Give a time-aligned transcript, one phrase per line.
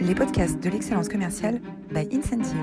[0.00, 1.60] les podcasts de l'excellence commerciale
[1.92, 2.56] by Incentive.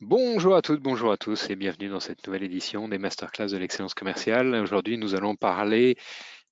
[0.00, 3.56] Bonjour à toutes, bonjour à tous et bienvenue dans cette nouvelle édition des masterclass de
[3.56, 4.54] l'excellence commerciale.
[4.56, 5.96] Aujourd'hui, nous allons parler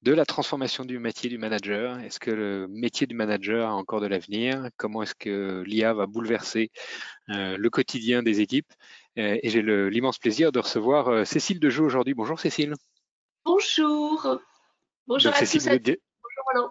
[0.02, 1.98] de la transformation du métier du manager.
[1.98, 4.68] Est-ce que le métier du manager a encore de l'avenir?
[4.77, 6.70] Comment est-ce que l'IA va bouleverser
[7.30, 8.73] euh, le quotidien des équipes?
[9.18, 12.14] Euh, Et j'ai l'immense plaisir de recevoir euh, Cécile Dejoux aujourd'hui.
[12.14, 12.75] Bonjour Cécile.
[13.46, 14.40] Bonjour.
[15.06, 15.68] Bonjour à tous.
[15.68, 16.70] Bonjour Roland.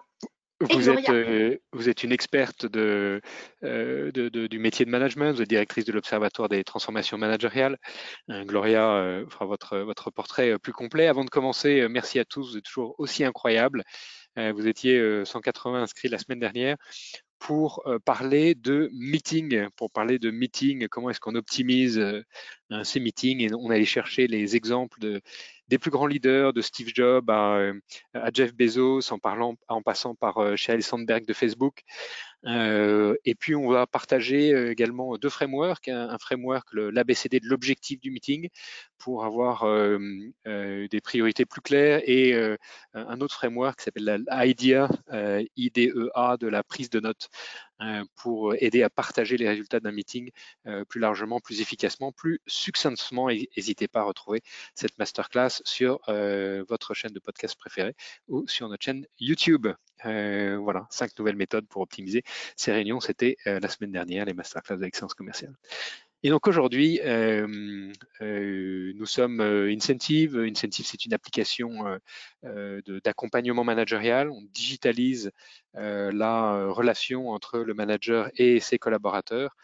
[0.60, 3.22] Vous êtes, euh, vous êtes une experte de,
[3.64, 7.78] euh, de, de, du métier de management, vous êtes directrice de l'Observatoire des transformations managériales.
[8.30, 11.06] Euh, Gloria euh, fera votre, votre portrait plus complet.
[11.06, 13.82] Avant de commencer, merci à tous, vous êtes toujours aussi incroyable.
[14.36, 16.76] vous étiez 180 inscrits la semaine dernière
[17.46, 22.04] pour parler de meeting, pour parler de meeting, comment est-ce qu'on optimise
[22.82, 25.20] ces meetings et on allait chercher les exemples de,
[25.68, 27.70] des plus grands leaders, de Steve Jobs à,
[28.14, 31.84] à Jeff Bezos, en passant par Sheryl Sandberg de Facebook.
[32.46, 35.88] Euh, et puis, on va partager euh, également deux frameworks.
[35.88, 38.48] Un, framework, l'ABCD de l'objectif du meeting,
[38.98, 39.98] pour avoir euh,
[40.44, 42.34] des priorités plus claires, et
[42.94, 44.88] un autre framework qui s'appelle l'IDEA,
[45.56, 47.28] IDEA, de la prise de notes,
[48.16, 50.30] pour aider à partager les résultats d'un meeting
[50.88, 53.28] plus largement, plus efficacement, plus succinctement.
[53.28, 54.42] N'hésitez pas à retrouver
[54.74, 56.00] cette masterclass sur
[56.68, 57.94] votre chaîne de podcast préférée
[58.28, 59.68] ou sur notre chaîne YouTube.
[60.04, 62.22] Euh, voilà, cinq nouvelles méthodes pour optimiser
[62.56, 63.00] ces réunions.
[63.00, 65.54] C'était euh, la semaine dernière, les masterclass d'excellence commerciale.
[66.22, 70.36] Et donc aujourd'hui, euh, nous sommes Incentive.
[70.38, 72.00] Incentive, c'est une application
[72.42, 74.30] d'accompagnement managérial.
[74.30, 75.30] On digitalise
[75.74, 79.56] la relation entre le manager et ses collaborateurs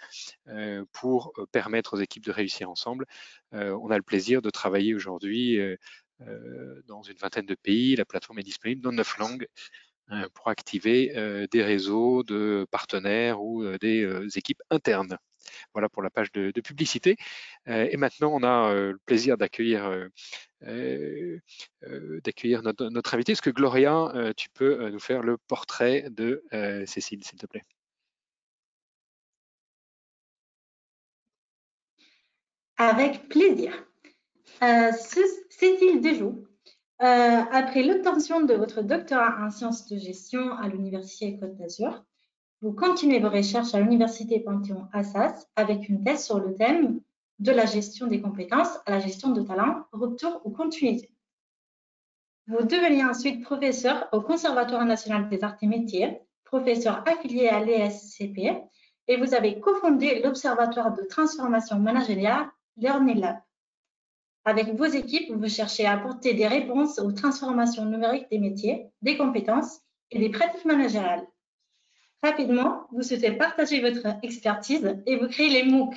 [0.93, 3.07] pour permettre aux équipes de réussir ensemble.
[3.53, 5.59] on a le plaisir de travailler aujourd'hui
[6.87, 7.97] dans une vingtaine de pays.
[7.97, 9.49] La plateforme est disponible dans neuf langues
[10.11, 14.05] euh, pour activer euh, des réseaux de partenaires ou euh, des
[14.37, 15.17] équipes internes.
[15.75, 17.17] Voilà pour la page de, publicité.
[17.67, 20.09] et maintenant, on a le plaisir d'accueillir
[20.61, 23.33] d'accueillir notre, notre, invité.
[23.33, 26.45] Est-ce que Gloria, tu peux nous faire le portrait de
[26.87, 27.65] Cécile, s'il te plaît?
[32.77, 33.73] Avec plaisir.
[34.61, 36.47] Cécile Dejoux
[37.03, 42.05] euh, après l'obtention de votre doctorat en sciences de gestion à l'Université Côte d'Azur,
[42.61, 47.01] vous continuez vos recherches à l'Université Panthéon-Assas avec une thèse sur le thème
[47.41, 51.13] de la gestion des compétences à la gestion de talent, rupture ou continuité.
[52.47, 58.63] Vous devenez ensuite professeur au Conservatoire national des arts et métiers, professeur affilié à l'ESCP,
[59.09, 63.39] et vous avez cofondé l'Observatoire de transformation managériale Learning Lab.
[64.45, 69.17] Avec vos équipes, vous cherchez à apporter des réponses aux transformations numériques des métiers, des
[69.17, 69.81] compétences
[70.11, 71.27] et des pratiques managériales.
[72.23, 75.95] Rapidement, vous souhaitez partager votre expertise et vous créez les MOOC,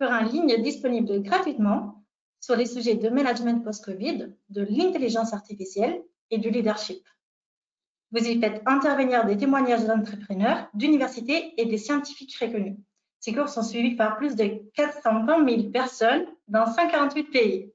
[0.00, 2.02] en ligne disponibles gratuitement
[2.40, 7.02] sur les sujets de management post-Covid, de l'intelligence artificielle et du leadership.
[8.12, 12.78] Vous y faites intervenir des témoignages d'entrepreneurs, d'universités et des scientifiques reconnus.
[13.20, 17.72] Ces cours sont suivis par plus de 420 000 personnes dans 148 pays.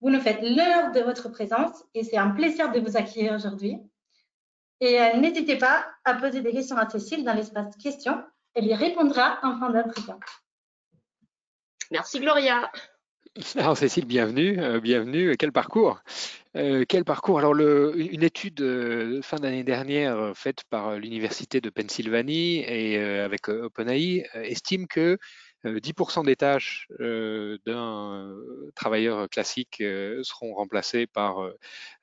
[0.00, 3.78] Vous nous faites l'heure de votre présence et c'est un plaisir de vous accueillir aujourd'hui.
[4.80, 8.22] Et euh, n'hésitez pas à poser des questions à Cécile dans l'espace questions.
[8.54, 10.18] Elle y répondra en fin d'entretien.
[11.90, 12.70] Merci Gloria.
[13.56, 15.36] Alors Cécile, bienvenue, euh, bienvenue.
[15.36, 16.00] Quel parcours
[16.56, 17.38] euh, Quel parcours?
[17.38, 23.48] Alors le, une étude euh, fin d'année dernière faite par l'université de Pennsylvanie et avec
[23.48, 25.18] OpenAI estime que
[25.64, 28.36] 10% des tâches d'un
[28.74, 29.82] travailleur classique
[30.22, 31.48] seront remplacées par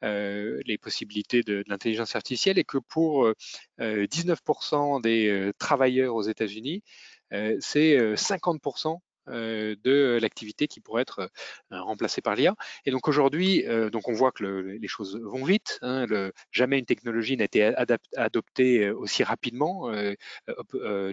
[0.01, 3.31] les possibilités de, l'intelligence artificielle et que pour
[3.79, 6.83] 19% des travailleurs aux États-Unis,
[7.31, 11.29] c'est 50% euh, de l'activité qui pourrait être
[11.71, 12.55] euh, remplacée par l'IA.
[12.85, 15.79] Et donc aujourd'hui, euh, donc on voit que les choses vont vite.
[15.81, 16.05] Hein,
[16.51, 17.73] jamais une technologie n'a été
[18.15, 19.91] adoptée aussi rapidement.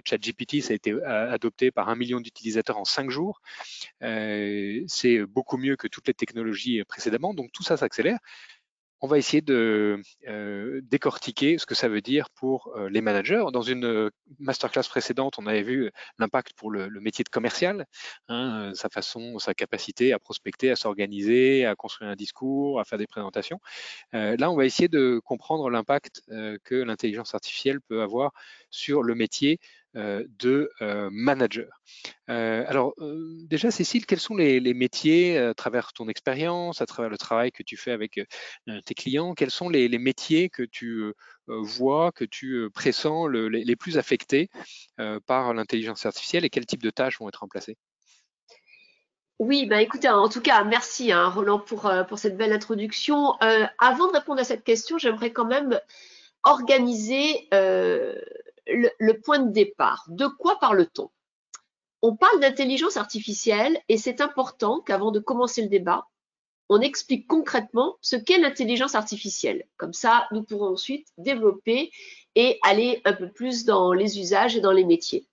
[0.05, 3.41] ChatGPT, ça a été adopté par un million d'utilisateurs en cinq jours.
[4.01, 7.33] C'est beaucoup mieux que toutes les technologies précédemment.
[7.33, 8.19] Donc tout ça s'accélère
[9.03, 13.43] on va essayer de euh, décortiquer ce que ça veut dire pour euh, les managers.
[13.51, 14.09] Dans une euh,
[14.39, 17.85] masterclass précédente, on avait vu l'impact pour le, métier de commercial,
[18.29, 22.97] hein, sa façon, sa capacité à prospecter, à s'organiser, à construire un discours, à faire
[22.97, 23.59] des présentations.
[24.13, 26.21] là, on va essayer de comprendre l'impact
[26.63, 28.31] que l'intelligence artificielle peut avoir
[28.69, 29.59] sur le métier
[29.95, 30.69] de
[31.11, 31.69] manager.
[32.27, 32.93] alors
[33.45, 37.63] déjà, Cécile, quels sont les, métiers à travers ton expérience, à travers le travail que
[37.63, 38.19] tu fais avec
[38.85, 41.13] tes clients, quels sont les, métiers que tu
[41.47, 44.49] vois, que tu pressens les, plus affectés
[45.25, 47.77] par l'intelligence artificielle et quel type de tâches vont être remplacées?
[49.39, 53.33] Oui, bah écoutez, en tout cas, merci hein, Roland pour, pour cette belle introduction.
[53.79, 55.79] avant de répondre à cette question, j'aimerais quand même
[56.43, 58.15] organiser euh,
[58.67, 60.05] le, point de départ.
[60.07, 61.09] De quoi parle-t-on?
[62.01, 66.07] On parle d'intelligence artificielle et c'est important qu'avant de commencer le débat,
[66.69, 69.65] on explique concrètement ce qu'est l'intelligence artificielle.
[69.77, 71.91] Comme ça, nous pourrons ensuite développer
[72.35, 75.27] et aller un peu plus dans les usages et dans les métiers.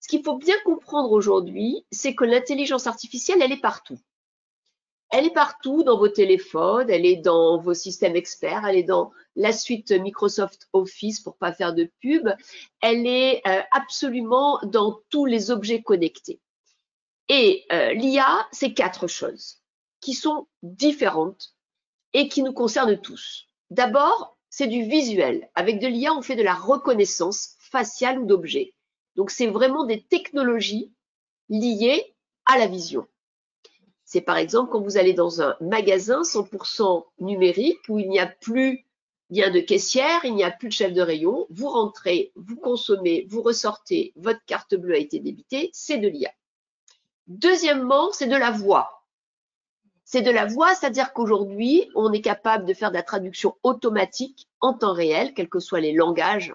[0.00, 3.98] Ce qu'il faut bien comprendre aujourd'hui, c'est que l'intelligence artificielle, elle est partout.
[5.10, 9.10] Elle est partout dans vos téléphones, elle est dans vos systèmes experts, elle est dans
[9.34, 12.28] la suite Microsoft Office pour pas faire de pub.
[12.80, 16.40] Elle est euh, absolument dans tous les objets connectés.
[17.28, 19.58] Et euh, l'IA, c'est quatre choses
[20.00, 21.54] qui sont différentes
[22.12, 23.46] et qui nous concernent tous.
[23.70, 25.48] D'abord, c'est du visuel.
[25.54, 28.74] Avec de l'IA, on fait de la reconnaissance faciale ou d'objets.
[29.16, 30.92] Donc, c'est vraiment des technologies
[31.48, 32.14] liées
[32.46, 33.06] à la vision.
[34.12, 38.26] C'est par exemple quand vous allez dans un magasin 100% numérique où il n'y a
[38.26, 38.84] plus
[39.30, 43.24] bien de caissière, il n'y a plus de chef de rayon, vous rentrez, vous consommez,
[43.30, 46.32] vous ressortez, votre carte bleue a été débitée, c'est de l'IA.
[47.28, 49.04] Deuxièmement, c'est de la voix.
[50.04, 54.48] C'est de la voix, c'est-à-dire qu'aujourd'hui, on est capable de faire de la traduction automatique
[54.60, 56.52] en temps réel, quels que soient les langages.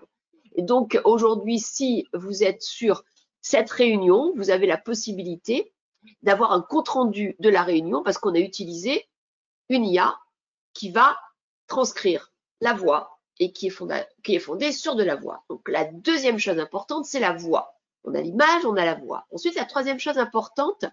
[0.56, 3.06] Et donc, aujourd'hui, si vous êtes sur
[3.40, 5.72] cette réunion, vous avez la possibilité
[6.24, 9.08] d'avoir un compte-rendu de la réunion parce qu'on a utilisé
[9.70, 10.18] une IA
[10.74, 11.18] qui va
[11.68, 12.32] transcrire
[12.62, 15.44] la voix et qui est, fondée, sur de la voix.
[15.50, 17.76] Donc la deuxième chose importante, c'est la voix.
[18.04, 19.26] On a l'image, on a la voix.
[19.32, 20.86] Ensuite, la troisième chose importante,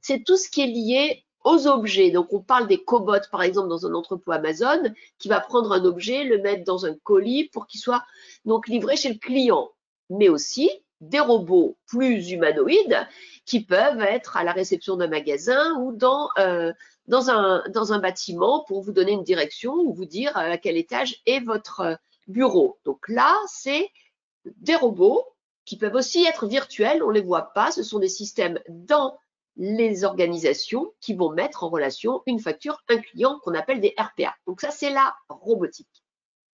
[0.00, 2.10] c'est tout ce qui est lié aux objets.
[2.10, 4.82] Donc, on parle des cobots, par exemple, dans un entrepôt Amazon,
[5.18, 8.04] qui va prendre un objet, le mettre dans un colis pour qu'il soit
[8.44, 9.70] donc livré chez le client.
[10.10, 10.68] Mais aussi
[11.00, 13.06] des robots plus humanoïdes
[13.44, 16.72] qui peuvent être à la réception d'un magasin ou dans, euh,
[17.10, 21.20] un, un bâtiment pour vous donner une direction ou vous dire euh, à quel étage
[21.26, 22.78] est votre bureau.
[22.84, 23.90] Donc là, c'est
[24.44, 25.24] des robots
[25.64, 29.18] qui peuvent aussi être virtuels, on ne les voit pas, ce sont des systèmes dans
[29.56, 34.34] les organisations qui vont mettre en relation une facture, un client qu'on appelle des RPA.
[34.46, 36.04] Donc ça, c'est la robotique,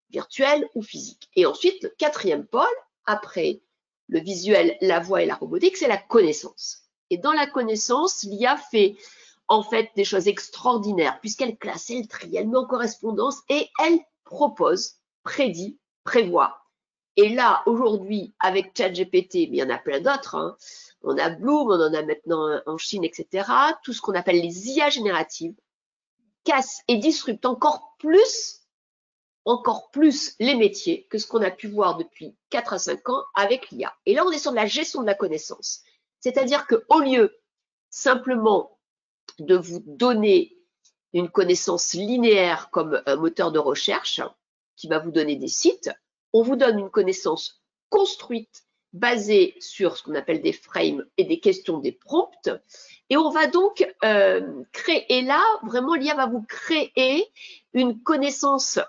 [0.09, 1.29] virtuelle ou physique.
[1.35, 2.65] Et ensuite, le quatrième pôle,
[3.05, 3.61] après
[4.07, 6.83] le visuel, la voix et la robotique, c'est la connaissance.
[7.09, 8.95] Et dans la connaissance, l'IA fait
[9.47, 13.99] en fait des choses extraordinaires puisqu'elle classe, elle trie, elle met en correspondance et elle
[14.23, 16.57] propose, prédit, prévoit.
[17.15, 20.55] Et là, aujourd'hui, avec ChatGPT, mais il y en a plein d'autres, hein,
[21.01, 23.49] on a Bloom, on en a maintenant en Chine, etc.,
[23.83, 25.55] tout ce qu'on appelle les IA génératives,
[26.43, 28.56] casse et disrupte encore plus
[29.47, 33.23] encore plus les métiers que ce qu'on a pu voir depuis 4 à 5 ans
[33.33, 33.95] avec l'IA.
[34.05, 35.83] Et là, on est sur la gestion de la connaissance.
[36.19, 37.37] C'est-à-dire qu'au lieu
[37.89, 38.77] simplement
[39.39, 40.57] de vous donner
[41.13, 44.21] une connaissance linéaire comme un moteur de recherche
[44.75, 45.91] qui va vous donner des sites,
[46.33, 51.39] on vous donne une connaissance construite basée sur ce qu'on appelle des frames et des
[51.39, 52.49] questions des prompts.
[53.09, 57.25] Et on va donc euh, créer, là, vraiment, l'IA va vous créer
[57.73, 58.79] une connaissance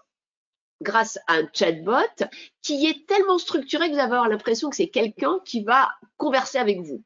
[0.80, 2.24] grâce à un chatbot
[2.62, 6.80] qui est tellement structuré que vous avez l'impression que c'est quelqu'un qui va converser avec
[6.80, 7.02] vous.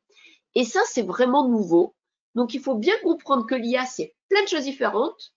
[0.54, 1.94] Et ça, c'est vraiment nouveau.
[2.34, 5.32] Donc, il faut bien comprendre que l'IA, c'est plein de choses différentes.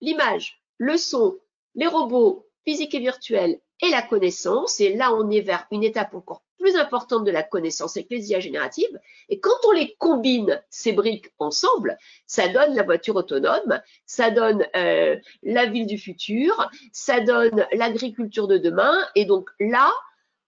[0.00, 1.38] L'image, le son,
[1.74, 4.80] les robots physiques et virtuels et la connaissance.
[4.80, 8.30] Et là, on est vers une étape encore plus importante de la connaissance avec les
[8.30, 8.98] IA génératives.
[9.28, 14.64] Et quand on les combine, ces briques ensemble, ça donne la voiture autonome, ça donne
[14.76, 18.96] euh, la ville du futur, ça donne l'agriculture de demain.
[19.16, 19.92] Et donc là,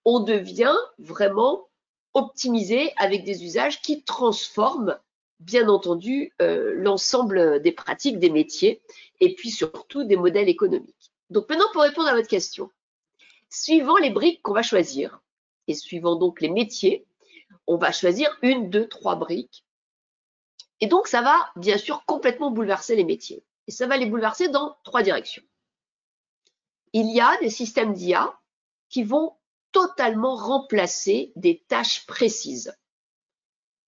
[0.04, 1.68] on devient vraiment
[2.14, 4.96] optimisé avec des usages qui transforment
[5.40, 8.82] bien entendu euh, l'ensemble des pratiques, des métiers
[9.20, 11.12] et puis surtout des modèles économiques.
[11.30, 12.70] Donc maintenant, pour répondre à votre question,
[13.50, 15.20] suivant les briques qu'on va choisir,
[15.68, 17.06] et suivant donc les métiers,
[17.66, 19.64] on va choisir une, deux, trois briques.
[20.80, 23.44] Et donc, ça va bien sûr complètement bouleverser les métiers.
[23.66, 25.42] Et ça va les bouleverser dans trois directions.
[26.92, 28.38] Il y a des systèmes d'IA
[28.88, 29.36] qui vont
[29.72, 32.76] totalement remplacer des tâches précises.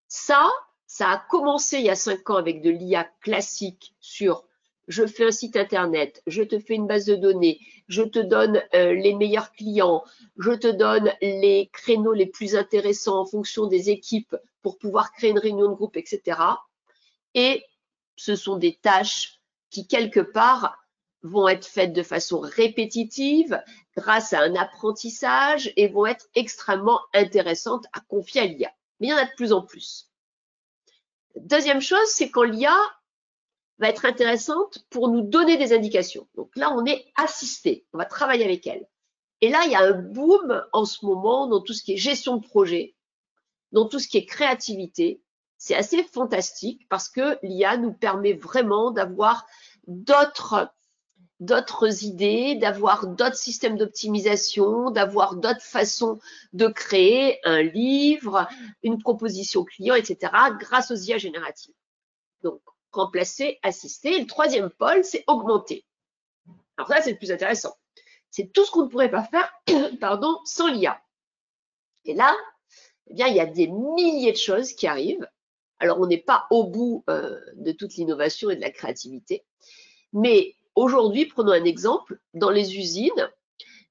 [0.08, 0.48] Ça,
[0.86, 4.45] ça a commencé il y a cinq ans avec de l'IA classique sur
[4.88, 8.62] je fais un site internet, je te fais une base de données, je te donne
[8.74, 10.04] euh, les meilleurs clients,
[10.38, 15.30] je te donne les créneaux les plus intéressants en fonction des équipes pour pouvoir créer
[15.30, 16.40] une réunion de groupe, etc.
[17.34, 17.64] Et
[18.16, 19.40] ce sont des tâches
[19.70, 20.78] qui, quelque part,
[21.22, 23.60] vont être faites de façon répétitive
[23.96, 28.70] grâce à un apprentissage et vont être extrêmement intéressantes à confier à l'IA.
[29.00, 30.10] Mais il y en a de plus en plus.
[31.34, 32.76] Deuxième chose, c'est quand l'IA
[33.78, 36.28] va être intéressante pour nous donner des indications.
[36.34, 38.86] Donc là, on est assisté, on va travailler avec elle.
[39.40, 41.98] Et là, il y a un boom en ce moment dans tout ce qui est
[41.98, 42.94] gestion de projet,
[43.72, 45.20] dans tout ce qui est créativité.
[45.58, 49.46] C'est assez fantastique parce que l'IA nous permet vraiment d'avoir
[49.86, 50.70] d'autres
[51.38, 56.18] d'autres idées, d'avoir d'autres systèmes d'optimisation, d'avoir d'autres façons
[56.54, 58.48] de créer un livre,
[58.82, 61.74] une proposition client, etc., grâce aux IA génératives.
[62.42, 64.14] Donc, remplacer, assister.
[64.16, 65.84] Et le troisième pôle, c'est augmenter.
[66.76, 67.74] Alors ça, c'est le plus intéressant.
[68.30, 69.50] C'est tout ce qu'on ne pourrait pas faire
[70.00, 71.00] pardon, sans l'IA.
[72.04, 72.34] Et là,
[73.08, 75.28] eh bien, il y a des milliers de choses qui arrivent.
[75.78, 79.44] Alors, on n'est pas au bout euh, de toute l'innovation et de la créativité,
[80.12, 83.30] mais Aujourd'hui, prenons un exemple, dans les usines,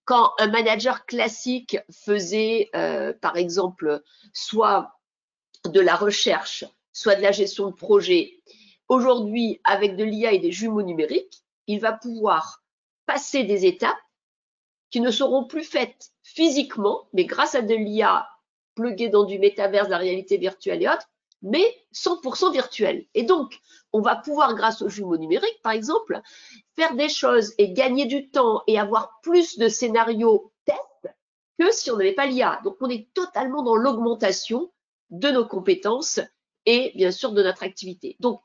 [0.05, 4.99] quand un manager classique faisait, euh, par exemple, soit
[5.65, 8.39] de la recherche, soit de la gestion de projet,
[8.89, 12.63] aujourd'hui, avec de l'IA et des jumeaux numériques, il va pouvoir
[13.05, 13.95] passer des étapes
[14.89, 18.27] qui ne seront plus faites physiquement, mais grâce à de l'IA
[18.75, 21.09] pluguée dans du métaverse, la réalité virtuelle et autres,
[21.41, 21.63] mais
[21.93, 23.05] 100% virtuel.
[23.13, 23.59] Et donc,
[23.93, 26.21] on va pouvoir, grâce aux jumeaux numériques, par exemple,
[26.75, 31.15] faire des choses et gagner du temps et avoir plus de scénarios test
[31.59, 32.59] que si on n'avait pas l'IA.
[32.63, 34.71] Donc, on est totalement dans l'augmentation
[35.09, 36.19] de nos compétences
[36.65, 38.17] et bien sûr de notre activité.
[38.19, 38.41] Donc,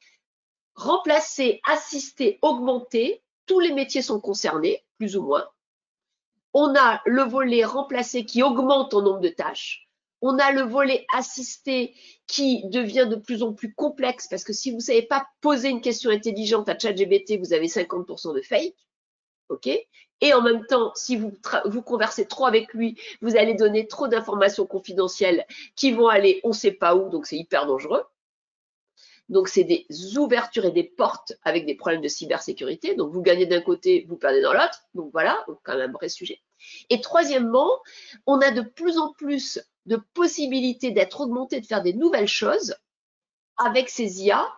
[0.75, 5.47] remplacer, assister, augmenter, tous les métiers sont concernés, plus ou moins.
[6.53, 9.89] On a le volet remplacer qui augmente en nombre de tâches.
[10.23, 11.95] On a le volet assisté
[12.27, 15.69] qui devient de plus en plus complexe parce que si vous ne savez pas poser
[15.69, 18.77] une question intelligente à ChatGPT, vous avez 50% de fake.
[19.49, 19.69] OK?
[20.21, 21.33] Et en même temps, si vous,
[21.65, 25.47] vous conversez trop avec lui, vous allez donner trop d'informations confidentielles
[25.77, 28.05] qui vont aller on ne sait pas où, donc c'est hyper dangereux.
[29.31, 29.87] Donc, c'est des
[30.19, 32.97] ouvertures et des portes avec des problèmes de cybersécurité.
[32.97, 34.83] Donc, vous gagnez d'un côté, vous perdez dans l'autre.
[34.95, 36.41] Donc, voilà, quand même un vrai sujet.
[36.91, 37.71] Et troisièmement,
[38.27, 42.75] on a de plus en plus de possibilités d'être augmenté, de faire des nouvelles choses
[43.57, 44.53] avec ces IA.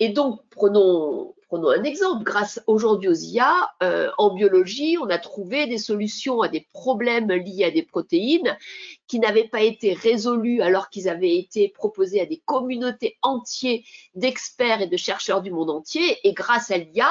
[0.00, 2.24] Et donc, prenons, prenons un exemple.
[2.24, 7.30] Grâce aujourd'hui aux IA, euh, en biologie, on a trouvé des solutions à des problèmes
[7.30, 8.58] liés à des protéines
[9.06, 13.78] qui n'avaient pas été résolus alors qu'ils avaient été proposés à des communautés entières
[14.16, 16.18] d'experts et de chercheurs du monde entier.
[16.24, 17.08] Et grâce à l'IA,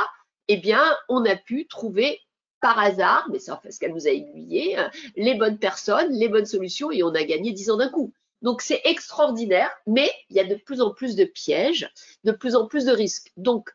[0.50, 2.20] eh bien, on a pu trouver
[2.60, 6.46] par hasard, mais c'est parce qu'elle nous a aiguillé, euh, les bonnes personnes, les bonnes
[6.46, 8.12] solutions et on a gagné 10 ans d'un coup.
[8.42, 11.90] Donc c'est extraordinaire, mais il y a de plus en plus de pièges,
[12.26, 13.32] de plus en plus de risques.
[13.38, 13.70] Donc,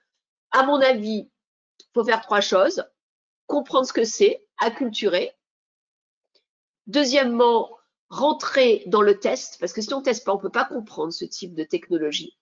[0.51, 1.31] à mon avis,
[1.81, 2.85] il faut faire trois choses.
[3.47, 5.33] Comprendre ce que c'est, acculturer.
[6.87, 7.79] Deuxièmement,
[8.11, 10.65] rentrer dans le test, parce que si on ne teste pas, on ne peut pas
[10.65, 12.37] comprendre ce type de technologie.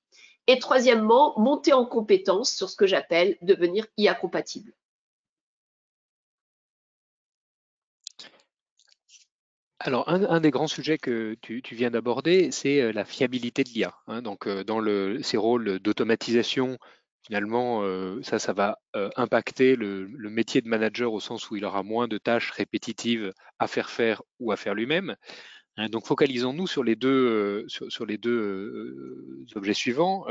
[0.47, 4.73] Et troisièmement, monter en compétence sur ce que j'appelle devenir IA compatible.
[9.79, 13.95] Alors, un, des grands sujets que tu, viens d'aborder, c'est euh, la fiabilité de l'IA.
[14.07, 14.23] Hein.
[14.23, 16.79] donc, euh, dans le, ces rôles d'automatisation,
[17.27, 18.79] finalement, euh, ça, ça va
[19.17, 23.67] impacter le, métier de manager au sens où il aura moins de tâches répétitives à
[23.67, 25.17] faire faire ou à faire lui-même.
[25.77, 25.89] Hein.
[25.89, 30.27] donc, focalisons-nous sur les deux, sur, les deux objets suivants,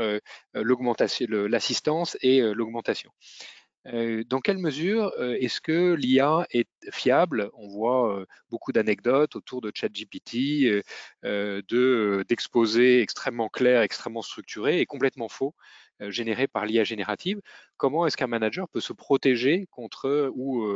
[0.54, 3.12] l'augmentation, l'assistance et l'augmentation.
[3.92, 7.50] Euh, dans quelle mesure euh, est-ce que l'IA est fiable?
[7.54, 10.82] On voit euh, beaucoup d'anecdotes autour de ChatGPT,
[11.22, 15.54] de d'exposés extrêmement clairs, extrêmement structurés et complètement faux
[16.00, 17.40] générés par l'IA générative.
[17.76, 20.66] Comment est-ce qu'un manager peut se protéger contre ou,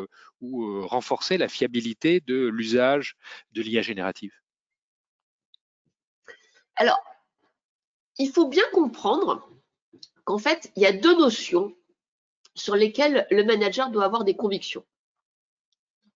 [0.41, 3.17] ou renforcer la fiabilité de l'usage
[3.53, 4.33] de l'IA générative?
[6.77, 6.99] Alors,
[8.19, 9.47] il faut bien comprendre
[10.25, 11.75] qu'en fait, il y a deux notions
[12.55, 14.85] sur lesquels le manager doit avoir des convictions.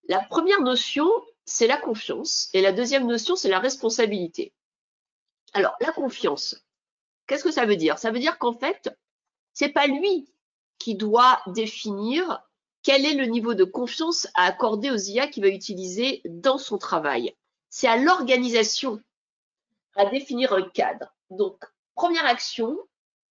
[0.09, 1.07] La première notion,
[1.45, 4.53] c'est la confiance et la deuxième notion, c'est la responsabilité.
[5.53, 6.64] Alors, la confiance,
[7.27, 7.99] qu'est-ce que ça veut dire?
[7.99, 8.91] Ça veut dire qu'en fait,
[9.53, 10.29] c'est pas lui
[10.79, 12.43] qui doit définir
[12.83, 16.77] quel est le niveau de confiance à accorder aux IA qu'il va utiliser dans son
[16.77, 17.35] travail.
[17.71, 19.01] C'est à l'organisation
[19.97, 21.15] à définir un cadre.
[21.31, 21.65] Donc,
[21.95, 22.77] première action,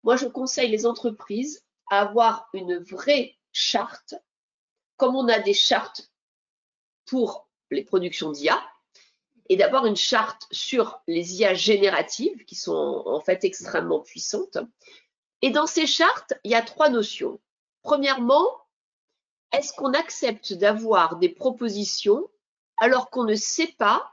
[0.04, 4.16] moi je conseille les entreprises avoir une vraie chartes,
[4.98, 6.12] comme on a des chartes
[7.06, 8.62] pour les productions d'IA,
[9.50, 14.58] et d'avoir une charte sur les IA génératives qui sont en fait extrêmement puissantes.
[15.42, 17.40] Et dans ces chartes, il y a trois notions.
[17.84, 18.48] Premièrement,
[19.52, 22.30] est-ce qu'on accepte d'avoir des propositions
[22.78, 24.12] alors qu'on ne sait pas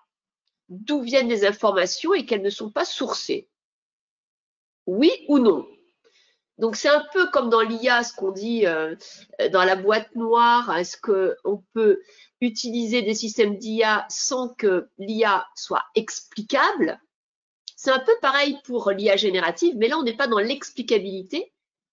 [0.69, 3.49] d'où viennent les informations et qu'elles ne sont pas sourcées?
[4.87, 5.67] Oui ou non?
[6.59, 8.95] Donc c'est un peu comme dans l'IA, ce qu'on dit euh,
[9.53, 10.77] dans la boîte noire.
[10.77, 12.03] Est-ce qu'on peut
[12.43, 17.01] utiliser des systèmes d'IA sans que l'IA soit explicable
[17.77, 21.53] C'est un peu pareil pour l'IA générative, mais là on n'est pas dans l'explicabilité,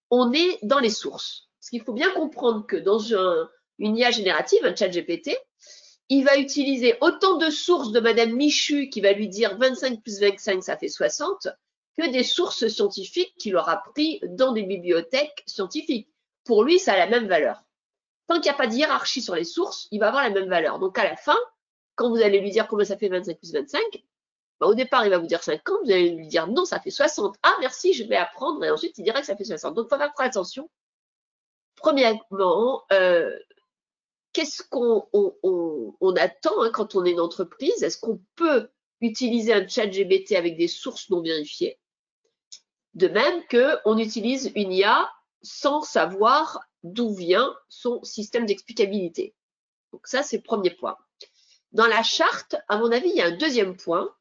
[0.09, 1.49] on est dans les sources.
[1.59, 2.99] Parce qu'il faut bien comprendre que dans
[3.77, 5.37] une IA générative, un chat GPT,
[6.09, 10.19] il va utiliser autant de sources de Madame Michu qui va lui dire 25 plus
[10.19, 11.47] 25, ça fait 60,
[11.97, 16.09] que des sources scientifiques qu'il aura pris dans des bibliothèques scientifiques.
[16.45, 17.63] Pour lui, ça a la même valeur.
[18.29, 20.47] Tant qu'il n'y a pas de hiérarchie sur les sources, il va avoir la même
[20.47, 20.77] valeur.
[20.77, 21.37] Donc à la fin,
[21.95, 23.81] quand vous allez lui dire combien ça fait 25 plus 25,
[24.59, 26.91] bah, au départ, il va vous dire 50, vous allez lui dire non, ça fait
[26.91, 27.37] 60.
[27.41, 28.63] Ah, merci, je vais apprendre.
[28.63, 29.73] Et ensuite, il dira que ça fait 60.
[29.73, 30.69] Donc, il faut faire attention.
[31.75, 33.35] Premièrement, euh,
[34.33, 37.81] qu'est-ce qu'on on, attend hein, quand on est une entreprise?
[37.81, 38.69] Est-ce qu'on peut
[39.01, 41.79] utiliser un chat GBT avec des sources non vérifiées?
[42.93, 45.09] De même qu'on utilise une IA
[45.41, 49.33] sans savoir d'où vient son système d'explicabilité.
[49.91, 50.97] Donc ça, c'est le premier point.
[51.71, 54.13] Dans la charte, à mon avis, il y a un deuxième point.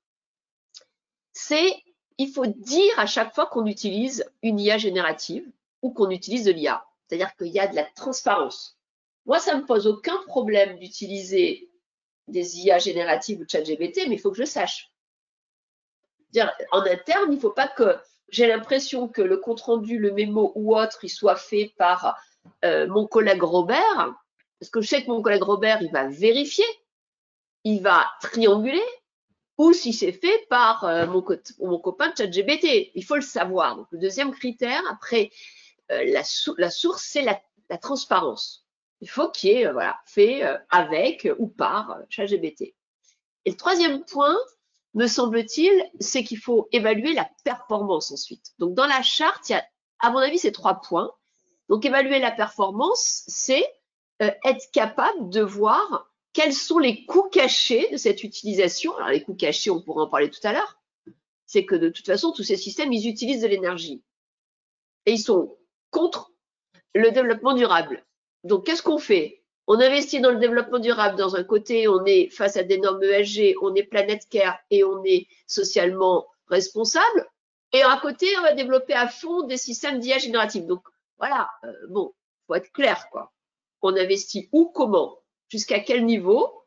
[1.32, 1.82] C'est
[2.18, 5.48] il faut dire à chaque fois qu'on utilise une IA générative
[5.82, 6.84] ou qu'on utilise de l'IA.
[7.06, 8.76] C'est-à-dire qu'il y a de la transparence.
[9.24, 11.70] Moi, ça ne me pose aucun problème d'utiliser
[12.26, 14.92] des IA génératives ou de ChatGPT, mais il faut que je sache.
[16.72, 17.96] En interne, il ne faut pas que
[18.30, 22.16] j'ai l'impression que le compte-rendu, le mémo ou autre, il soit fait par
[22.64, 24.14] euh, mon collègue Robert,
[24.60, 26.64] parce que je sais que mon collègue Robert, il va vérifier,
[27.64, 28.84] il va trianguler,
[29.56, 31.24] ou si c'est fait par euh, mon,
[31.60, 32.92] mon, copain ChatGPT.
[32.94, 33.76] Il faut le savoir.
[33.76, 35.30] Donc, le deuxième critère, après
[35.90, 37.40] euh, la, source, c'est la,
[37.78, 38.66] transparence.
[39.00, 42.74] Il faut qu'il y ait voilà, fait avec ou par ChatGPT.
[43.44, 44.36] Et le troisième point,
[44.98, 48.52] me semble-t-il, c'est qu'il faut évaluer la performance ensuite.
[48.58, 49.64] Donc, dans la charte, il y a,
[50.00, 51.12] à mon avis, ces trois points.
[51.68, 53.64] Donc, évaluer la performance, c'est
[54.22, 58.96] euh, être capable de voir quels sont les coûts cachés de cette utilisation.
[58.96, 60.80] Alors, les coûts cachés, on pourra en parler tout à l'heure.
[61.46, 64.02] C'est que de toute façon, tous ces systèmes, ils utilisent de l'énergie.
[65.06, 65.56] Et ils sont
[65.90, 66.32] contre
[66.92, 68.04] le développement durable.
[68.42, 69.37] Donc, qu'est-ce qu'on fait?
[69.70, 71.18] On investit dans le développement durable.
[71.18, 74.82] Dans un côté, on est face à des normes ESG, on est Planet Care et
[74.82, 77.28] on est socialement responsable.
[77.72, 80.64] Et à côté, on va développer à fond des systèmes d'IA génératifs.
[80.64, 80.82] Donc,
[81.18, 82.14] voilà, euh, bon,
[82.46, 83.30] faut être clair, quoi.
[83.82, 86.64] On investit où, comment, jusqu'à quel niveau,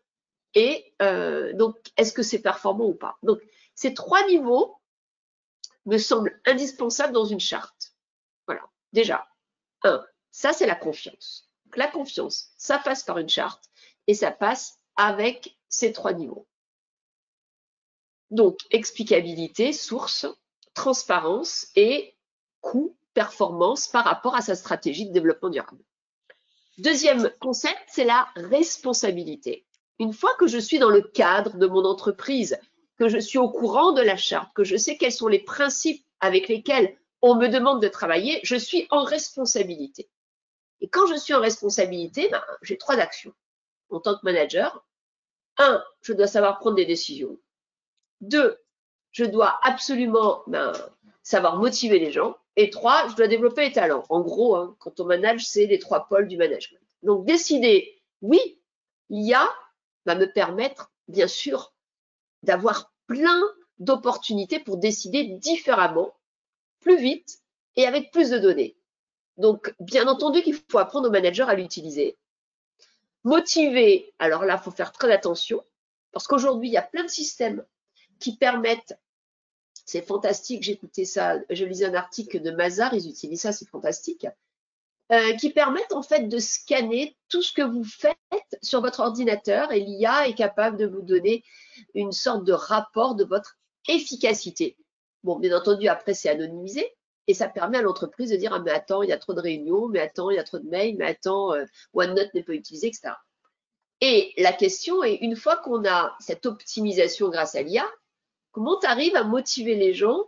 [0.54, 3.18] et euh, donc, est-ce que c'est performant ou pas?
[3.24, 3.40] Donc,
[3.74, 4.78] ces trois niveaux
[5.88, 7.96] me semblent indispensables dans une charte.
[8.46, 8.62] Voilà,
[8.94, 9.28] déjà.
[9.84, 11.51] Un, ça, c'est la confiance.
[11.72, 13.70] Donc, la confiance, ça passe par une charte,
[14.06, 16.46] et ça passe avec ces trois niveaux.
[18.30, 20.28] Donc, explicabilité, source,
[20.74, 22.18] transparence et
[22.60, 25.82] coût performance par rapport à sa stratégie de développement durable.
[26.78, 29.66] Deuxième concept, c'est la responsabilité.
[29.98, 32.60] Une fois que je suis dans le cadre de mon entreprise,
[32.98, 36.06] que je suis au courant de la charte, que je sais quels sont les principes
[36.20, 40.10] avec lesquels on me demande de travailler, je suis en responsabilité.
[40.82, 43.34] Et quand je suis en responsabilité, ben, j'ai trois actions
[43.90, 44.84] en tant que manager.
[45.58, 47.38] Un, je dois savoir prendre des décisions.
[48.22, 48.58] Deux,
[49.12, 50.74] je dois absolument ben,
[51.24, 52.36] savoir motiver les gens.
[52.56, 54.04] Et trois, je dois développer les talents.
[54.10, 56.82] En gros, hein, quand on manage, c'est les trois pôles du management.
[57.04, 58.60] Donc, décider, oui,
[59.10, 59.48] l'IA
[60.06, 61.74] va me permettre, bien sûr,
[62.44, 63.42] d'avoir plein
[63.80, 66.14] d'opportunités pour décider différemment,
[66.80, 67.40] plus vite
[67.76, 68.76] et avec plus de données.
[69.38, 72.18] Donc, bien entendu qu'il faut apprendre aux managers à l'utiliser.
[73.24, 75.64] Motiver, alors là, il faut faire très attention,
[76.12, 77.64] parce qu'aujourd'hui, il y a plein de systèmes
[78.20, 78.98] qui permettent
[79.86, 84.26] c'est fantastique, écouté ça, je lisais un article de Mazar, ils utilisent ça, c'est fantastique,
[85.12, 88.16] euh, qui permettent en fait de scanner tout ce que vous faites
[88.62, 91.44] sur votre ordinateur et l'IA est capable de vous donner
[91.94, 93.58] une sorte de rapport de votre
[93.90, 94.78] efficacité.
[95.24, 96.96] Bon, bien entendu, après, c'est anonymisé
[97.28, 99.42] et ça permet à l'entreprise de dire, ah, mais attends, il y a trop de
[99.42, 102.54] réunions, mais attends, il y a trop de mails, mais attends, euh, OneNote n'est pas
[102.54, 103.14] utilisé, etc.
[104.02, 107.86] Et la question est, une fois qu'on a cette optimisation grâce à l'IA,
[108.52, 110.26] Comment tu arrives à motiver les gens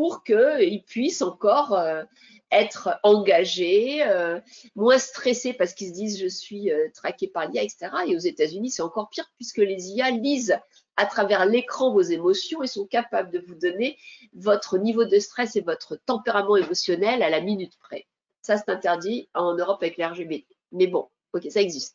[0.00, 2.04] pour qu'ils puissent encore euh,
[2.50, 4.40] être engagés, euh,
[4.74, 7.90] moins stressés parce qu'ils se disent je suis euh, traqué par l'IA, etc.
[8.06, 10.58] Et aux États-Unis, c'est encore pire puisque les IA lisent
[10.96, 13.98] à travers l'écran vos émotions et sont capables de vous donner
[14.32, 18.06] votre niveau de stress et votre tempérament émotionnel à la minute près.
[18.40, 20.46] Ça, c'est interdit en Europe avec l'RGB.
[20.72, 21.94] Mais bon, ok, ça existe.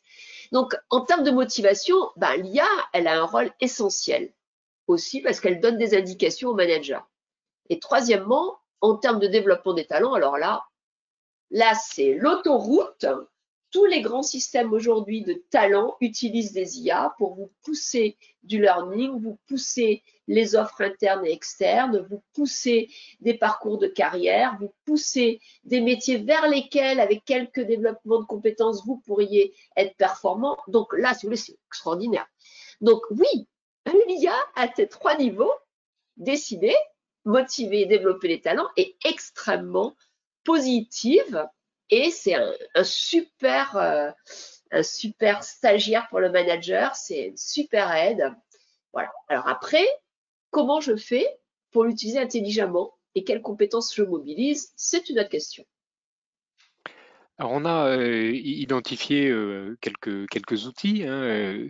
[0.52, 4.32] Donc, en termes de motivation, ben, l'IA, elle a un rôle essentiel
[4.86, 7.00] aussi parce qu'elle donne des indications aux managers.
[7.68, 10.64] Et troisièmement, en termes de développement des talents, alors là,
[11.50, 13.06] là, c'est l'autoroute.
[13.72, 19.20] Tous les grands systèmes aujourd'hui de talents utilisent des IA pour vous pousser du learning,
[19.20, 22.88] vous pousser les offres internes et externes, vous pousser
[23.20, 28.84] des parcours de carrière, vous pousser des métiers vers lesquels, avec quelques développements de compétences,
[28.86, 30.56] vous pourriez être performant.
[30.68, 32.26] Donc là, si vous voulez, c'est extraordinaire.
[32.80, 33.48] Donc oui,
[34.08, 35.52] l'IA à ces trois niveaux,
[36.16, 36.74] décider,
[37.26, 39.94] motiver et développer les talents est extrêmement
[40.44, 41.46] positive
[41.90, 44.10] et c'est un, super, euh,
[44.70, 48.34] un super stagiaire pour le manager, c'est une super aide.
[48.92, 49.12] Voilà.
[49.28, 49.86] Alors après,
[50.50, 51.26] comment je fais
[51.70, 55.64] pour l'utiliser intelligemment et quelles compétences je mobilise, c'est une autre question.
[57.38, 61.04] Alors on a euh, identifié euh, quelques, quelques outils.
[61.04, 61.68] Hein,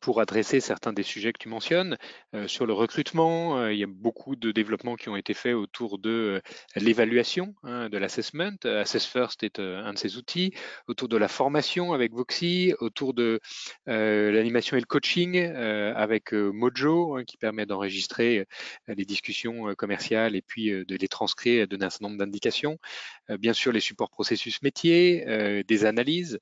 [0.00, 1.96] pour adresser certains des sujets que tu mentionnes.
[2.34, 5.54] Euh, sur le recrutement, euh, il y a beaucoup de développements qui ont été faits
[5.54, 6.40] autour de
[6.76, 8.56] l'évaluation, hein, de l'assessment.
[8.64, 10.52] Assess First est un de ces outils.
[10.86, 13.40] Autour de la formation avec Voxy, autour de
[13.86, 18.46] l'animation et le coaching avec Mojo, hein, qui permet d'enregistrer
[18.86, 22.78] les discussions commerciales et puis de les transcrire et donner un certain nombre d'indications.
[23.38, 26.38] bien sûr, les supports processus métiers, des analyses.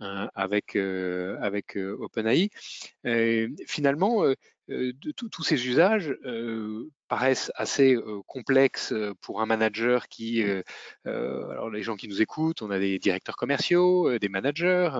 [0.00, 2.50] Hein, avec, euh, avec euh, OpenAI.
[3.66, 6.16] finalement, euh, tous ces usages
[7.08, 10.42] paraissent assez complexes pour un manager qui,
[11.04, 14.90] alors les gens qui nous écoutent, on a des directeurs commerciaux, des managers.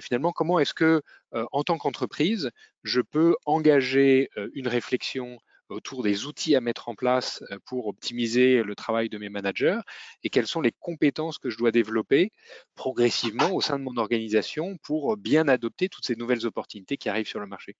[0.00, 2.50] finalement, comment est-ce que, en tant qu'entreprise,
[2.82, 5.38] je peux engager une réflexion
[5.70, 9.78] autour des outils à mettre en place euh, pour optimiser le travail de mes managers
[10.22, 12.32] et quelles sont les compétences que je dois développer
[12.74, 17.28] progressivement au sein de mon organisation pour bien adopter toutes ces nouvelles opportunités qui arrivent
[17.28, 17.76] sur le marché.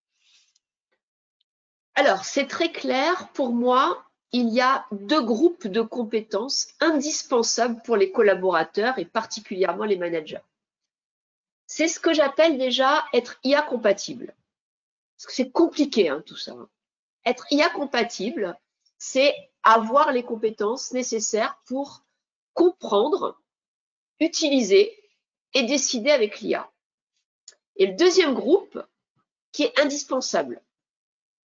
[1.94, 3.28] Alors, c'est très clair.
[3.34, 9.84] Pour moi, il y a deux groupes de compétences indispensables pour les collaborateurs et particulièrement
[9.84, 10.40] les managers.
[11.66, 14.34] C'est ce que j'appelle déjà être IA compatible.
[15.16, 16.54] Parce que c'est compliqué hein, tout ça.
[17.24, 18.58] Être IA compatible,
[18.98, 22.04] c'est avoir les compétences nécessaires pour
[22.54, 23.40] comprendre,
[24.20, 24.96] utiliser
[25.54, 26.70] et décider avec l'IA.
[27.76, 28.82] Et le deuxième groupe,
[29.52, 30.62] qui est indispensable,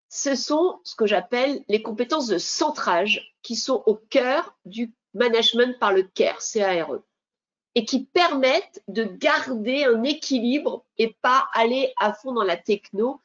[0.08, 5.78] ce sont ce que j'appelle les compétences de centrage qui sont au cœur du management
[5.78, 7.02] par le CARE, C-A-R-E,
[7.74, 13.20] et qui permettent de garder un équilibre et pas aller à fond dans la techno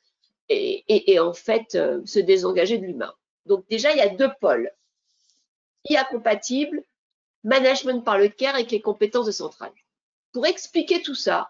[0.49, 3.13] et, en fait euh, se désengager de l'humain.
[3.45, 4.71] Donc déjà, il y a deux pôles.
[5.89, 6.83] IA compatible,
[7.43, 9.85] management par le CARE et les compétences de centrage.
[10.33, 11.49] Pour expliquer tout ça,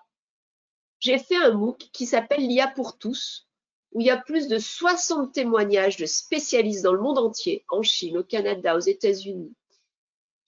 [1.00, 3.48] j'ai fait un MOOC qui s'appelle l'IA pour tous,
[3.92, 7.82] où il y a plus de 60 témoignages de spécialistes dans le monde entier, en
[7.82, 9.54] Chine, au Canada, aux États-Unis,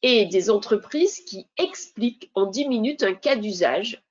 [0.03, 4.03] et des entreprises qui expliquent en 10 minutes un cas d'usage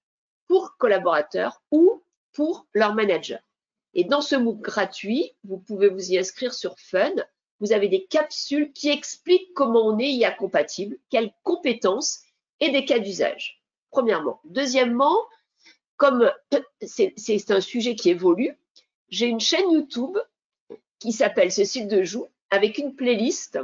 [0.48, 3.40] pour collaborateurs ou pour leur manager.
[3.94, 7.14] Et dans ce MOOC gratuit, vous pouvez vous y inscrire sur Fun.
[7.61, 12.20] Vous avez des capsules qui expliquent comment on est IA compatible, quelles compétences
[12.61, 13.62] et des cas d'usage.
[13.90, 14.40] Premièrement.
[14.44, 15.16] Deuxièmement,
[15.96, 16.33] comme
[16.83, 18.57] c'est un sujet qui évolue,
[19.09, 20.16] j'ai une chaîne YouTube
[20.98, 23.59] qui s'appelle Ce site de joue avec une playlist.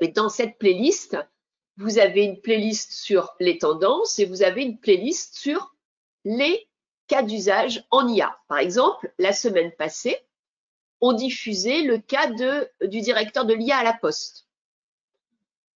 [0.00, 1.16] Et dans cette playlist,
[1.76, 5.74] vous avez une playlist sur les tendances et vous avez une playlist sur
[6.24, 6.68] les
[7.12, 8.38] cas d'usage en IA.
[8.48, 10.16] Par exemple, la semaine passée,
[11.02, 14.46] on diffusait le cas de, du directeur de l'IA à la Poste.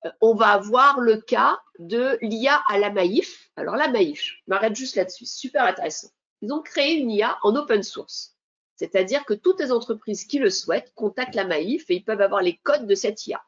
[0.07, 3.51] Euh, on va avoir le cas de l'IA à la Maïf.
[3.57, 6.09] Alors la Maïf, je m'arrête juste là-dessus, super intéressant.
[6.41, 8.35] Ils ont créé une IA en open source.
[8.77, 12.41] C'est-à-dire que toutes les entreprises qui le souhaitent contactent la Maïf et ils peuvent avoir
[12.41, 13.43] les codes de cette IA.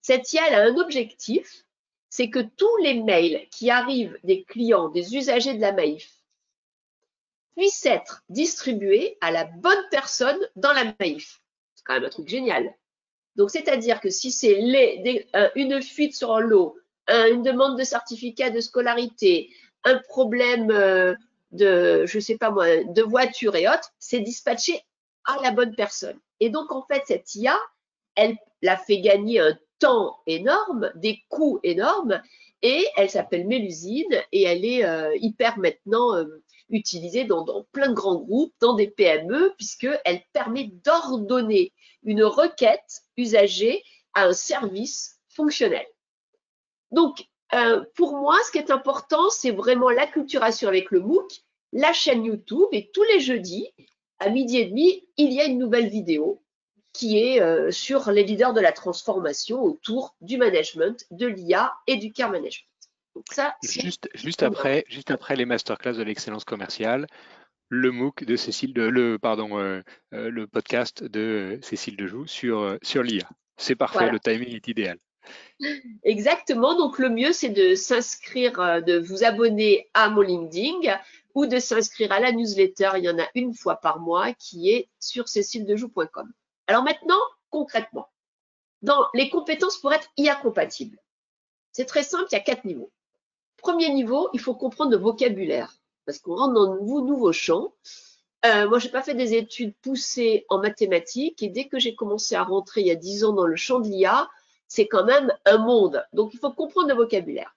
[0.00, 1.66] Cette IA elle a un objectif,
[2.08, 6.17] c'est que tous les mails qui arrivent des clients, des usagers de la Maïf
[7.58, 11.40] puisse être distribué à la bonne personne dans la Maïf.
[11.74, 12.72] C'est quand même un truc génial.
[13.34, 14.60] Donc, c'est-à-dire que si c'est
[15.56, 19.50] une fuite sur l'eau, une demande de certificat de scolarité,
[19.82, 21.14] un problème euh,
[21.50, 24.80] de, je sais pas moi, de voiture et autres, c'est dispatché
[25.24, 26.18] à la bonne personne.
[26.38, 27.58] Et donc, en fait, cette IA,
[28.14, 32.22] elle la fait gagner un temps énorme, des coûts énormes,
[32.62, 37.94] et elle s'appelle Mélusine et elle est euh, hyper maintenant euh, utilisée dans, plein de
[37.94, 43.82] grands groupes, dans des PME, puisqu'elle permet d'ordonner une requête usagée
[44.14, 45.86] à un service fonctionnel.
[46.90, 51.92] Donc, euh, pour moi, ce qui est important, c'est vraiment l'acculturation avec le MOOC, la
[51.92, 53.68] chaîne YouTube, et tous les jeudis,
[54.18, 56.42] à midi et demi, il y a une nouvelle vidéo
[56.92, 61.96] qui est euh, sur les leaders de la transformation autour du management, de l'IA et
[61.96, 62.66] du care management.
[63.30, 67.06] Ça, juste, juste, après, juste après les masterclass de l'excellence commerciale,
[67.68, 69.82] le MOOC de Cécile de le pardon euh,
[70.14, 73.28] euh, le podcast de Cécile Dejoux sur sur l'IA.
[73.56, 74.98] C'est parfait, le timing est idéal.
[76.04, 76.76] Exactement.
[76.76, 80.98] Donc le mieux c'est de s'inscrire, de vous abonner à mon LinkedIn
[81.34, 82.90] ou de s'inscrire à la newsletter.
[82.96, 86.32] Il y en a une fois par mois qui est sur céciledejoux.com.
[86.66, 88.08] Alors maintenant, concrètement,
[88.82, 90.98] dans les compétences pour être IA compatible,
[91.72, 92.90] c'est très simple, il y a quatre niveaux.
[93.58, 95.74] Premier niveau, il faut comprendre le vocabulaire,
[96.06, 97.74] parce qu'on rentre dans de nouveaux champs.
[98.46, 101.94] Euh, moi, je n'ai pas fait des études poussées en mathématiques, et dès que j'ai
[101.94, 104.30] commencé à rentrer il y a dix ans dans le champ de l'IA,
[104.68, 106.04] c'est quand même un monde.
[106.12, 107.56] Donc, il faut comprendre le vocabulaire,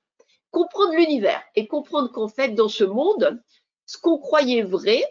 [0.49, 3.39] comprendre l'univers, et comprendre qu'en fait, dans ce monde,
[3.85, 5.03] ce qu'on croyait vrai,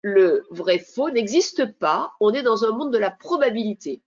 [0.00, 2.12] le vrai faux n'existe pas.
[2.20, 4.02] On est dans un monde de la probabilité.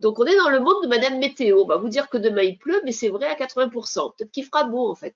[0.00, 1.62] Donc, on est dans le monde de Madame Météo.
[1.62, 4.14] On va vous dire que demain il pleut, mais c'est vrai à 80%.
[4.16, 5.14] Peut-être qu'il fera beau, en fait.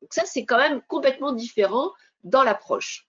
[0.00, 1.92] Donc, ça, c'est quand même complètement différent
[2.24, 3.08] dans l'approche.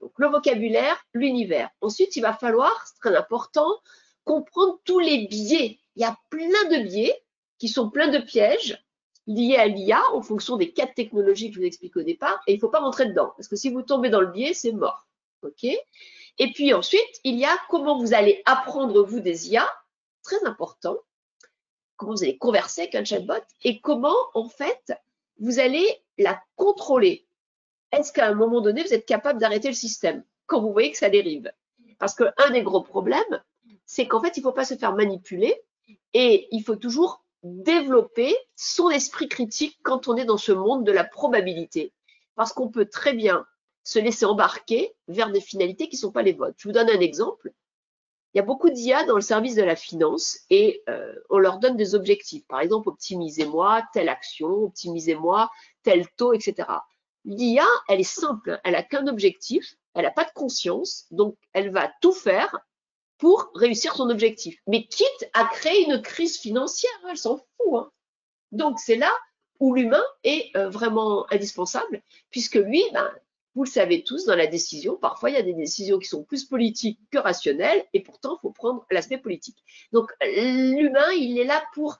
[0.00, 1.70] Donc, le vocabulaire, l'univers.
[1.80, 3.68] Ensuite, il va falloir, c'est très important,
[4.24, 5.78] comprendre tous les biais.
[5.96, 7.22] Il y a plein de biais
[7.58, 8.82] qui sont pleins de pièges
[9.26, 12.40] liés à l'IA en fonction des quatre technologies que je vous explique au départ.
[12.46, 13.32] Et il ne faut pas rentrer dedans.
[13.36, 15.06] Parce que si vous tombez dans le biais, c'est mort.
[15.42, 15.64] OK?
[16.38, 19.68] Et puis ensuite, il y a comment vous allez apprendre, vous, des IA,
[20.22, 20.96] très important,
[21.96, 24.92] comment vous allez converser avec un chatbot et comment, en fait,
[25.40, 25.86] vous allez
[26.18, 27.26] la contrôler.
[27.92, 30.98] Est-ce qu'à un moment donné, vous êtes capable d'arrêter le système quand vous voyez que
[30.98, 31.50] ça dérive?
[31.98, 33.42] Parce qu'un des gros problèmes,
[33.86, 35.54] c'est qu'en fait, il ne faut pas se faire manipuler
[36.12, 40.92] et il faut toujours développer son esprit critique quand on est dans ce monde de
[40.92, 41.92] la probabilité.
[42.34, 43.46] Parce qu'on peut très bien
[43.84, 46.54] se laisser embarquer vers des finalités qui ne sont pas les vôtres.
[46.58, 47.52] Je vous donne un exemple.
[48.34, 51.58] Il y a beaucoup d'IA dans le service de la finance et euh, on leur
[51.58, 52.46] donne des objectifs.
[52.46, 55.50] Par exemple, optimisez-moi telle action, optimisez-moi
[56.16, 56.68] taux, etc.
[57.24, 61.70] L'IA, elle est simple, elle n'a qu'un objectif, elle n'a pas de conscience, donc elle
[61.70, 62.56] va tout faire
[63.18, 64.58] pour réussir son objectif.
[64.66, 67.74] Mais quitte à créer une crise financière, elle s'en fout.
[67.74, 67.90] Hein.
[68.52, 69.12] Donc c'est là
[69.60, 73.10] où l'humain est euh, vraiment indispensable, puisque lui, ben,
[73.54, 76.22] vous le savez tous, dans la décision, parfois il y a des décisions qui sont
[76.22, 79.64] plus politiques que rationnelles, et pourtant il faut prendre l'aspect politique.
[79.92, 81.98] Donc l'humain, il est là pour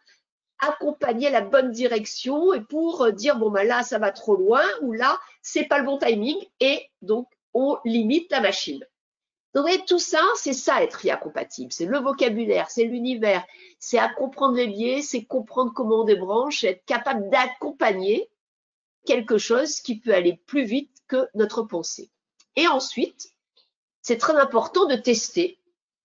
[0.61, 4.93] accompagner la bonne direction et pour dire bon ben là ça va trop loin ou
[4.93, 8.85] là c'est pas le bon timing et donc on limite la machine.
[9.55, 13.45] Donc tout ça, c'est ça être IA compatible, c'est le vocabulaire, c'est l'univers,
[13.79, 18.29] c'est à comprendre les biais, c'est comprendre comment on débranche, être capable d'accompagner
[19.07, 22.11] quelque chose qui peut aller plus vite que notre pensée.
[22.57, 23.33] Et ensuite,
[24.03, 25.59] c'est très important de tester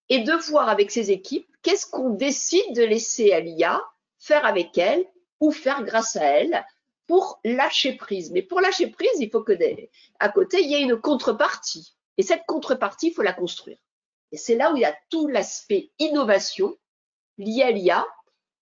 [0.10, 3.84] et de voir avec ses équipes qu'est-ce qu'on décide de laisser à l'IA
[4.24, 5.06] faire avec elle
[5.40, 6.66] ou faire grâce à elle
[7.08, 8.32] pour lâcher prise.
[8.32, 9.54] Mais pour lâcher prise, il faut que
[10.20, 11.96] à côté, il y ait une contrepartie.
[12.18, 13.78] Et cette contrepartie, il faut la construire.
[14.32, 16.76] Et c'est là où il y a tout l'aspect innovation
[17.38, 18.06] lié à l'IA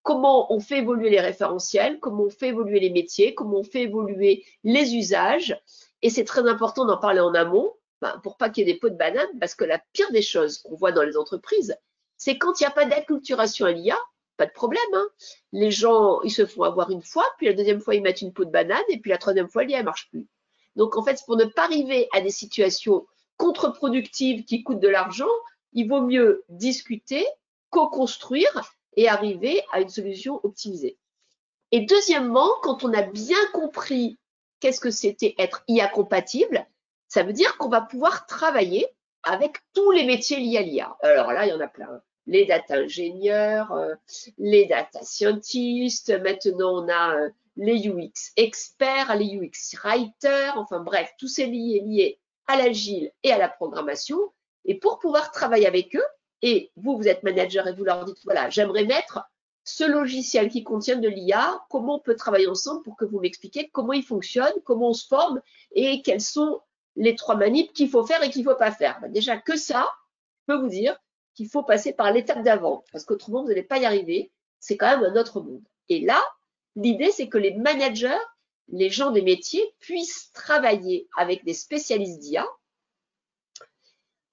[0.03, 3.83] comment on fait évoluer les référentiels, comment on fait évoluer les métiers, comment on fait
[3.83, 5.59] évoluer les usages.
[6.01, 8.79] Et c'est très important d'en parler en amont ben, pour pas qu'il y ait des
[8.79, 11.77] pots de banane, parce que la pire des choses qu'on voit dans les entreprises,
[12.17, 13.97] c'est quand il n'y a pas d'acculturation à l'IA,
[14.41, 14.81] pas de problème.
[14.93, 15.07] Hein.
[15.51, 18.33] Les gens, ils se font avoir une fois, puis la deuxième fois, ils mettent une
[18.33, 20.25] peau de banane, et puis la troisième fois, l'IA ne marche plus.
[20.75, 23.05] Donc, en fait, pour ne pas arriver à des situations
[23.37, 25.29] contre-productives qui coûtent de l'argent,
[25.73, 27.23] il vaut mieux discuter,
[27.69, 30.97] co-construire et arriver à une solution optimisée.
[31.71, 34.17] Et deuxièmement, quand on a bien compris
[34.59, 36.65] qu'est-ce que c'était être IA compatible,
[37.09, 38.87] ça veut dire qu'on va pouvoir travailler
[39.21, 40.97] avec tous les métiers liés à l'IA.
[41.03, 42.01] Alors là, il y en a plein.
[42.27, 43.95] Les data ingénieurs, euh,
[44.37, 51.11] les data scientists, maintenant on a euh, les UX experts, les UX writers, enfin bref,
[51.17, 54.19] tous ces liés liés à l'agile et à la programmation.
[54.65, 56.05] Et pour pouvoir travailler avec eux,
[56.41, 59.21] et vous, vous êtes manager et vous leur dites, voilà, j'aimerais mettre
[59.63, 63.69] ce logiciel qui contient de l'IA, comment on peut travailler ensemble pour que vous m'expliquiez
[63.69, 65.41] comment il fonctionne, comment on se forme
[65.73, 66.61] et quels sont
[66.95, 68.99] les trois manips qu'il faut faire et qu'il ne faut pas faire.
[69.01, 69.87] Ben, déjà que ça,
[70.41, 70.97] je peux vous dire
[71.33, 74.31] qu'il faut passer par l'étape d'avant, parce qu'autrement, vous n'allez pas y arriver.
[74.59, 75.63] C'est quand même un autre monde.
[75.89, 76.21] Et là,
[76.75, 78.19] l'idée, c'est que les managers,
[78.67, 82.47] les gens des métiers, puissent travailler avec des spécialistes d'IA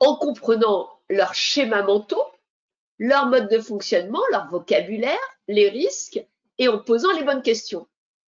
[0.01, 2.25] en comprenant leurs schémas mentaux,
[2.99, 6.25] leur mode de fonctionnement, leur vocabulaire, les risques,
[6.59, 7.87] et en posant les bonnes questions.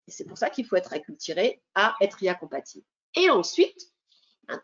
[0.06, 2.84] Et c'est pour ça qu'il faut être acculturé à être IA compatible.
[3.14, 3.92] Et ensuite,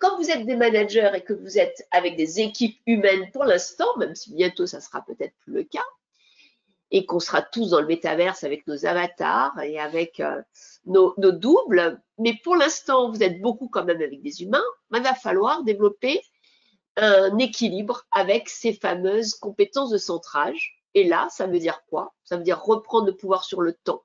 [0.00, 3.96] quand vous êtes des managers et que vous êtes avec des équipes humaines pour l'instant,
[3.98, 5.84] même si bientôt ça sera peut-être plus le cas,
[6.90, 10.40] et qu'on sera tous dans le métaverse avec nos avatars et avec euh,
[10.86, 14.62] nos, doubles, mais pour l'instant, vous êtes beaucoup quand même avec des humains,
[14.94, 16.20] il va falloir développer
[16.96, 20.80] un équilibre avec ces fameuses compétences de centrage.
[20.94, 22.14] Et là, ça veut dire quoi?
[22.22, 24.04] Ça veut dire reprendre le pouvoir sur le temps,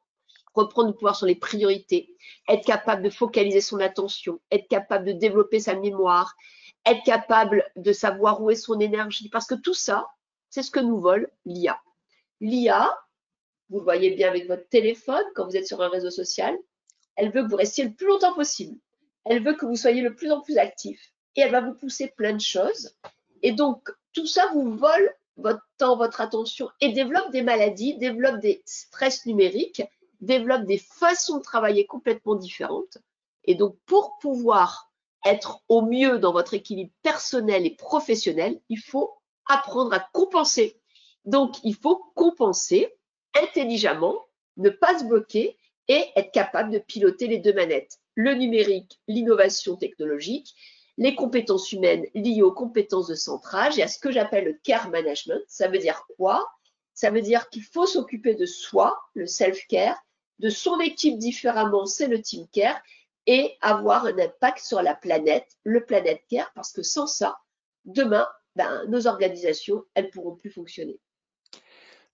[0.54, 2.16] reprendre le pouvoir sur les priorités,
[2.48, 6.36] être capable de focaliser son attention, être capable de développer sa mémoire,
[6.86, 9.30] être capable de savoir où est son énergie.
[9.30, 10.08] Parce que tout ça,
[10.50, 11.80] c'est ce que nous vole l'IA.
[12.42, 12.98] L'IA,
[13.70, 16.58] vous le voyez bien avec votre téléphone quand vous êtes sur un réseau social,
[17.16, 18.78] elle veut que vous restiez le plus longtemps possible.
[19.26, 22.08] Elle veut que vous soyez le plus en plus actif et elle va vous pousser
[22.08, 22.96] plein de choses.
[23.44, 28.40] Et donc, tout ça vous vole votre temps, votre attention et développe des maladies, développe
[28.40, 29.84] des stress numériques,
[30.22, 32.98] développe des façons de travailler complètement différentes.
[33.46, 34.92] Et donc, pour pouvoir
[35.26, 39.14] être au mieux dans votre équilibre personnel et professionnel, il faut
[39.48, 40.80] apprendre à compenser.
[41.26, 42.96] Donc, il faut compenser
[43.42, 44.26] intelligemment,
[44.58, 49.76] ne pas se bloquer et être capable de piloter les deux manettes, le numérique, l'innovation
[49.76, 50.56] technologique
[51.00, 54.90] les compétences humaines liées aux compétences de centrage et à ce que j'appelle le care
[54.90, 55.42] management.
[55.48, 56.46] Ça veut dire quoi?
[56.94, 59.98] Ça veut dire qu'il faut s'occuper de soi, le self-care,
[60.40, 62.82] de son équipe différemment, c'est le team care,
[63.28, 67.38] et avoir un impact sur la planète, le planète care, parce que sans ça,
[67.86, 71.00] demain, ben, nos organisations, elles pourront plus fonctionner.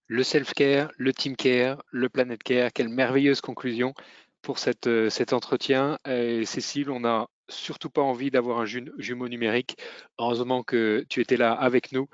[0.07, 3.93] Le self-care, le team care, le planet care, quelle merveilleuse conclusion
[4.41, 5.97] pour cette, euh, cet entretien.
[6.05, 9.77] Cécile, on a surtout pas envie d'avoir un jumeau numérique.
[10.17, 12.07] Heureusement que tu étais là avec nous,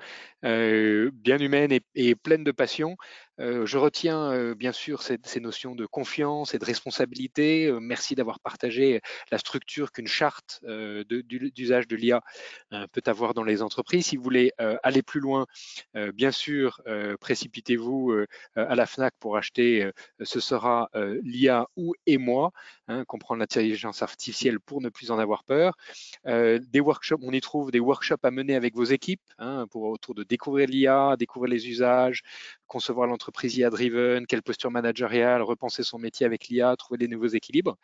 [0.44, 2.96] euh, bien humaine et, pleine de passion.
[3.40, 7.72] Euh, je retiens euh, bien sûr ces, notions de confiance et de responsabilité.
[7.80, 12.22] merci d'avoir partagé la structure qu'une charte d'usage de l'IA
[12.92, 14.06] peut avoir dans les entreprises.
[14.06, 15.46] Si vous voulez aller plus loin,
[16.14, 16.80] bien sûr,
[17.20, 18.14] précipitez-vous
[18.54, 19.90] à la FNAC pour acheter
[20.22, 20.90] Ce sera
[21.22, 22.52] l'IA ou et moi,
[22.92, 25.76] hein, comprendre l'intelligence artificielle pour ne plus en avoir peur.
[26.26, 30.14] des workshops, on y trouve des workshops à mener avec vos équipes hein, pour autour
[30.14, 32.22] de découvrir l'IA, découvrir les usages,
[32.66, 37.28] concevoir l'entreprise IA driven, quelle posture managériale, repenser son métier avec l'IA, trouver des nouveaux
[37.28, 37.76] équilibres.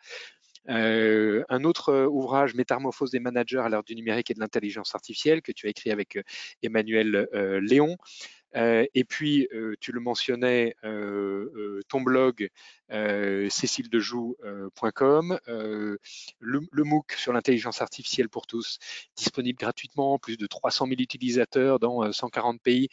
[0.69, 4.93] Euh, un autre euh, ouvrage, Métamorphose des managers à l'ère du numérique et de l'intelligence
[4.93, 6.23] artificielle, que tu as écrit avec euh,
[6.61, 7.27] Emmanuel
[7.61, 7.97] Léon.
[8.55, 9.47] Et puis,
[9.79, 12.49] tu le mentionnais, ton blog
[12.91, 15.97] euh, céciledejoux.com, euh,
[16.39, 18.79] le, le, MOOC sur l'intelligence artificielle pour tous,
[19.15, 22.89] disponible gratuitement, plus de 300 000 utilisateurs dans 140 euh, pays.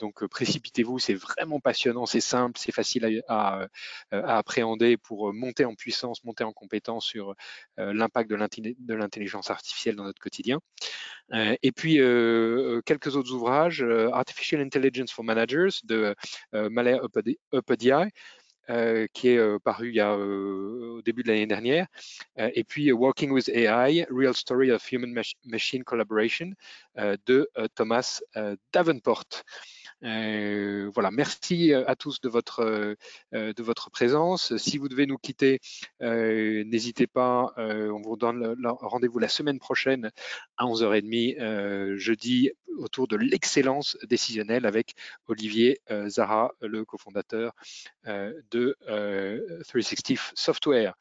[0.00, 3.68] donc précipitez-vous, c'est vraiment passionnant, c'est simple, c'est facile à,
[4.10, 7.34] à, appréhender pour monter en puissance, monter en compétence sur
[7.76, 10.58] l'impact de l'intelligence artificielle dans notre quotidien.
[11.32, 11.98] et puis
[12.84, 16.14] quelques autres ouvrages, Artificial Intelligence for Managers de
[16.52, 16.98] Malay
[17.52, 18.10] Upadhyay,
[18.70, 21.86] euh, qui est euh, paru il y a, euh, au début de l'année dernière.
[22.38, 26.50] et puis Working with AI, Real Story of Human Machine Collaboration
[27.26, 28.20] de Thomas
[28.72, 29.26] Davenport.
[30.04, 32.94] Euh, voilà, merci euh, à tous de votre, euh,
[33.32, 34.56] de votre présence.
[34.56, 35.60] Si vous devez nous quitter,
[36.00, 40.10] n'hésitez pas, on vous donne rendez-vous la semaine prochaine
[40.56, 44.94] à 11h30, jeudi, autour de l'excellence décisionnelle avec
[45.26, 47.52] Olivier Zara, le cofondateur
[48.06, 48.76] de
[49.64, 50.94] 360 Software.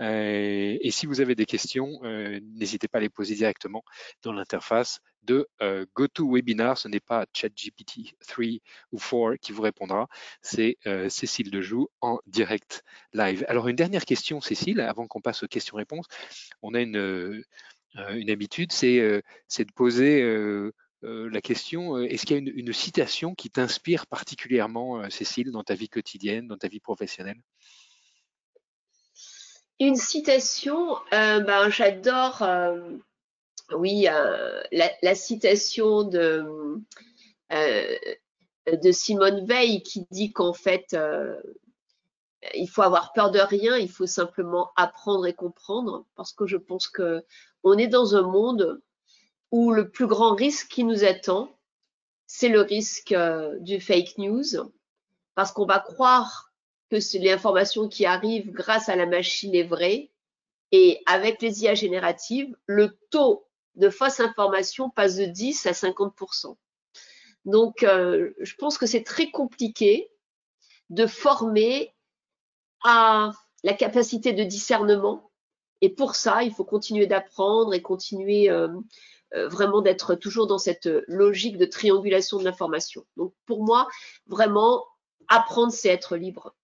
[0.00, 3.82] Et si vous avez des questions, n'hésitez pas à les poser directement
[4.22, 6.78] dans l'interface de euh, GoToWebinar.
[6.78, 8.44] Ce n'est pas ChatGPT 3
[8.92, 10.08] ou 4 qui vous répondra,
[10.42, 13.44] c'est euh, Cécile Dejoux en direct live.
[13.48, 16.06] Alors une dernière question, Cécile, avant qu'on passe aux questions-réponses.
[16.62, 17.42] On a une, euh,
[18.28, 20.22] habitude, c'est de poser
[21.02, 25.88] la question, est-ce qu'il y a une, citation qui t'inspire particulièrement, Cécile, dans ta vie
[25.88, 27.40] quotidienne, dans ta vie professionnelle?
[29.80, 32.42] Une citation, ben, j'adore
[33.72, 36.44] oui, euh, la, citation de,
[37.52, 37.96] euh,
[38.66, 41.40] de Simone Veil qui dit qu'en fait, euh,
[42.54, 46.56] il faut avoir peur de rien, il faut simplement apprendre et comprendre, parce que je
[46.56, 47.24] pense que
[47.62, 48.80] on est dans un monde
[49.50, 51.54] où le plus grand risque qui nous attend,
[52.26, 53.14] c'est le risque
[53.60, 54.70] du fake news,
[55.34, 56.49] parce qu'on va croire
[56.90, 60.10] que l'information qui arrive grâce à la machine est vraie.
[60.72, 66.56] Et avec les IA génératives, le taux de fausse information passe de 10 à 50%.
[67.44, 70.10] Donc, euh, je pense que c'est très compliqué
[70.90, 71.94] de former
[72.82, 73.32] à
[73.62, 75.30] la capacité de discernement.
[75.80, 78.68] Et pour ça, il faut continuer d'apprendre et continuer euh,
[79.34, 83.06] euh, vraiment d'être toujours dans cette logique de triangulation de l'information.
[83.16, 83.88] Donc, pour moi,
[84.26, 84.84] vraiment,
[85.28, 86.54] apprendre, c'est être libre.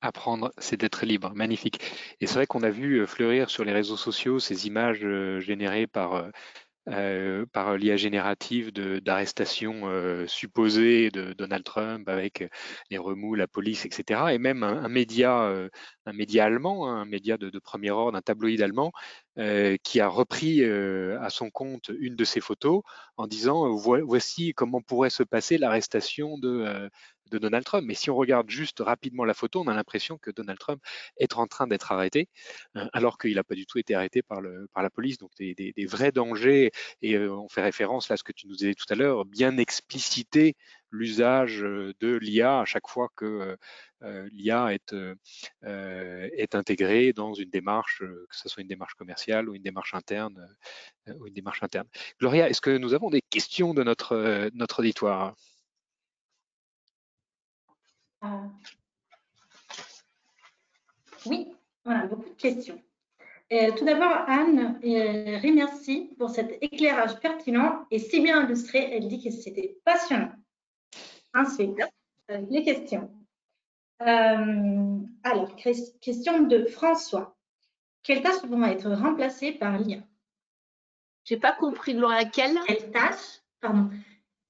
[0.00, 1.32] Apprendre, c'est d'être libre.
[1.34, 1.80] Magnifique.
[2.20, 5.06] Et c'est vrai qu'on a vu fleurir sur les réseaux sociaux ces images
[5.40, 6.30] générées par
[6.88, 12.48] euh, par l'IA générative d'arrestation euh, supposée de Donald Trump avec
[12.90, 14.32] les remous, la police, etc.
[14.32, 15.68] Et même un, média, euh,
[16.06, 18.92] un média allemand, hein, un média de, premier ordre, un tabloïd allemand,
[19.84, 22.82] qui a repris à son compte une de ces photos
[23.16, 26.90] en disant voici comment pourrait se passer l'arrestation de,
[27.30, 27.84] de Donald Trump.
[27.86, 30.82] Mais si on regarde juste rapidement la photo, on a l'impression que Donald Trump
[31.16, 32.28] est en train d'être arrêté,
[32.76, 35.18] euh, alors qu'il n'a pas du tout été arrêté par, la police.
[35.18, 36.70] Donc des, vrais dangers,
[37.02, 39.24] et euh, on fait référence là à ce que tu nous disais tout à l'heure,
[39.24, 40.54] bien expliciter
[40.90, 43.56] l'usage euh, de l'IA à chaque fois que
[44.32, 49.94] l'IA est, intégrée dans une démarche, que ce soit une démarche commerciale ou une démarche
[49.94, 50.48] interne.
[52.18, 55.34] Gloria, est-ce que nous avons des questions de notre, auditoire?
[61.26, 61.52] Oui,
[61.84, 62.80] voilà, beaucoup de questions.
[63.52, 68.90] Euh, tout d'abord, Anne euh, remercie pour cet éclairage pertinent et si bien illustré.
[68.92, 70.32] Elle dit que c'était passionnant.
[71.34, 71.80] Ensuite,
[72.28, 73.10] les questions.
[73.98, 75.56] alors,
[76.00, 77.36] question de François.
[78.02, 79.98] Quelles tâches vont être remplacées par l'IA
[81.24, 83.90] J'ai pas compris, Laura, quelles Quelles tâches, pardon,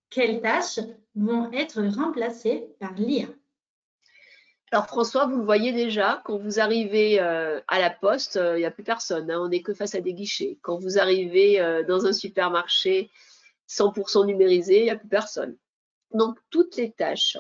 [0.08, 0.80] quelles tâches
[1.14, 3.26] vont être remplacées par l'IA
[4.72, 8.58] alors François, vous le voyez déjà, quand vous arrivez euh, à la poste, il euh,
[8.58, 10.58] n'y a plus personne, hein, on n'est que face à des guichets.
[10.62, 13.10] Quand vous arrivez euh, dans un supermarché
[13.68, 15.56] 100% numérisé, il n'y a plus personne.
[16.12, 17.36] Donc toutes les tâches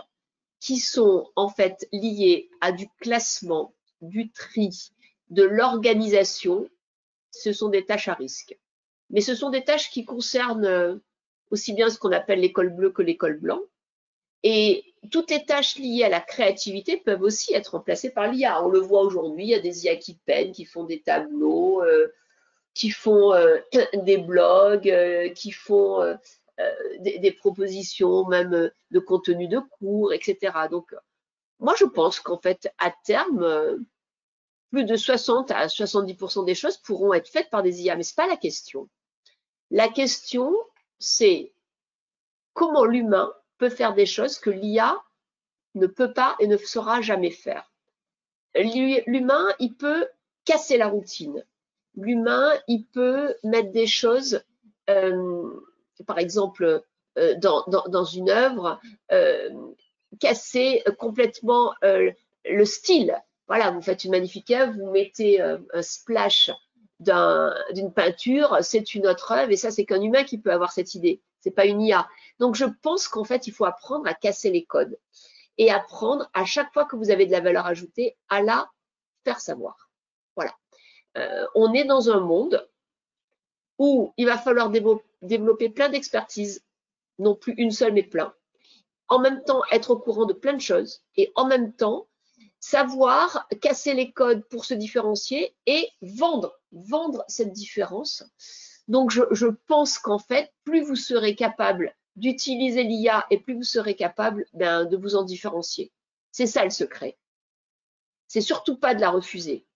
[0.58, 4.90] qui sont en fait liées à du classement, du tri,
[5.28, 6.68] de l'organisation,
[7.30, 8.58] ce sont des tâches à risque.
[9.08, 11.00] Mais ce sont des tâches qui concernent
[11.52, 13.60] aussi bien ce qu'on appelle l'école bleue que l'école blanc.
[14.42, 18.64] Et toutes les tâches liées à la créativité peuvent aussi être remplacées par l'IA.
[18.64, 21.82] On le voit aujourd'hui, il y a des IA qui peignent, qui font des tableaux,
[21.82, 22.12] euh,
[22.74, 23.58] qui font euh,
[23.94, 26.16] des blogs, euh, qui font
[27.00, 30.52] des, des, propositions même de contenu de cours, etc.
[30.70, 30.94] Donc,
[31.58, 33.82] moi, je pense qu'en fait, à terme,
[34.70, 38.12] plus de 60 à 70% des choses pourront être faites par des IA, mais ce
[38.12, 38.90] n'est pas la question.
[39.70, 40.54] La question,
[40.98, 41.54] c'est
[42.52, 44.96] comment l'humain peut faire des choses que l'IA
[45.74, 47.70] ne peut pas et ne saura jamais faire.
[48.54, 50.08] L'humain, il peut
[50.46, 51.44] casser la routine.
[51.94, 54.42] L'humain, il peut mettre des choses,
[54.88, 55.50] euh,
[56.06, 56.82] par exemple,
[57.18, 58.80] euh, dans, une œuvre,
[59.12, 59.50] euh,
[60.18, 63.14] casser complètement le style.
[63.46, 66.50] Voilà, vous faites une magnifique œuvre, vous mettez un splash
[67.00, 70.94] d'une peinture, c'est une autre œuvre, et ça, c'est qu'un humain qui peut avoir cette
[70.94, 71.22] idée.
[71.40, 72.06] C'est pas une IA.
[72.38, 74.98] Donc, je pense qu'en fait, il faut apprendre à casser les codes
[75.56, 78.70] et apprendre à chaque fois que vous avez de la valeur ajoutée à la
[79.24, 79.90] faire savoir.
[80.36, 80.54] Voilà.
[81.16, 82.68] Euh, on est dans un monde
[83.78, 84.70] où il va falloir
[85.22, 86.64] développer plein d'expertises,
[87.18, 88.34] non plus une seule, mais plein.
[89.08, 92.06] En même temps, être au courant de plein de choses et en même temps,
[92.60, 98.24] savoir casser les codes pour se différencier et vendre, vendre cette différence.
[98.88, 103.94] Donc, je, pense qu'en fait, plus vous serez capable d'utiliser l'IA et plus vous serez
[103.94, 105.92] capable ben, de vous en différencier.
[106.32, 107.16] C'est ça le secret.
[108.26, 109.66] C'est surtout pas de la refuser.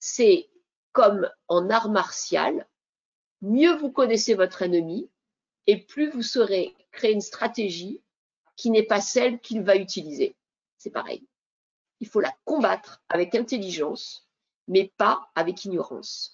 [0.00, 0.48] C'est
[0.92, 2.68] comme en art martial,
[3.42, 5.10] mieux vous connaissez votre ennemi
[5.66, 8.02] et plus vous saurez créer une stratégie
[8.56, 10.36] qui n'est pas celle qu'il va utiliser.
[10.78, 11.26] C'est pareil.
[12.00, 14.28] Il faut la combattre avec intelligence,
[14.68, 16.33] mais pas avec ignorance.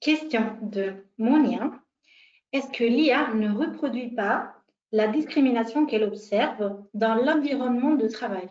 [0.00, 1.72] Question de Monia
[2.52, 4.54] est-ce que l'IA ne reproduit pas
[4.90, 8.48] la discrimination qu'elle observe dans l'environnement de travail?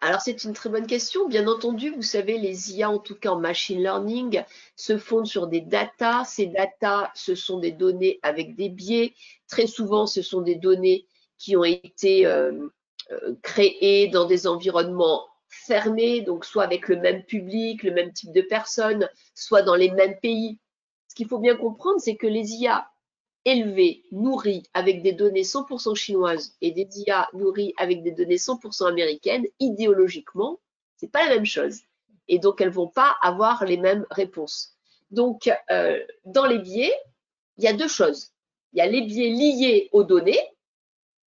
[0.00, 1.28] Alors, c'est une très bonne question.
[1.28, 4.42] Bien entendu, vous savez, les IA, en tout cas en machine learning,
[4.74, 6.24] se fondent sur des datas.
[6.24, 9.14] Ces datas, ce sont des données avec des biais.
[9.48, 11.06] Très souvent, ce sont des données
[11.38, 12.66] qui ont été euh,
[13.12, 18.32] euh, créées dans des environnements fermés, donc soit avec le même public, le même type
[18.32, 20.58] de personnes, soit dans les mêmes pays.
[21.08, 22.88] Ce qu'il faut bien comprendre, c'est que les IA
[23.44, 28.88] élevés, nourris avec des données 100% chinoises et des IA nourris avec des données 100%
[28.88, 30.60] américaines, idéologiquement,
[30.96, 31.80] c'est pas la même chose.
[32.28, 34.76] Et donc, elles vont pas avoir les mêmes réponses.
[35.10, 36.94] Donc, euh, dans les biais,
[37.56, 38.32] il y a deux choses.
[38.72, 40.40] Il y a les biais liés aux données,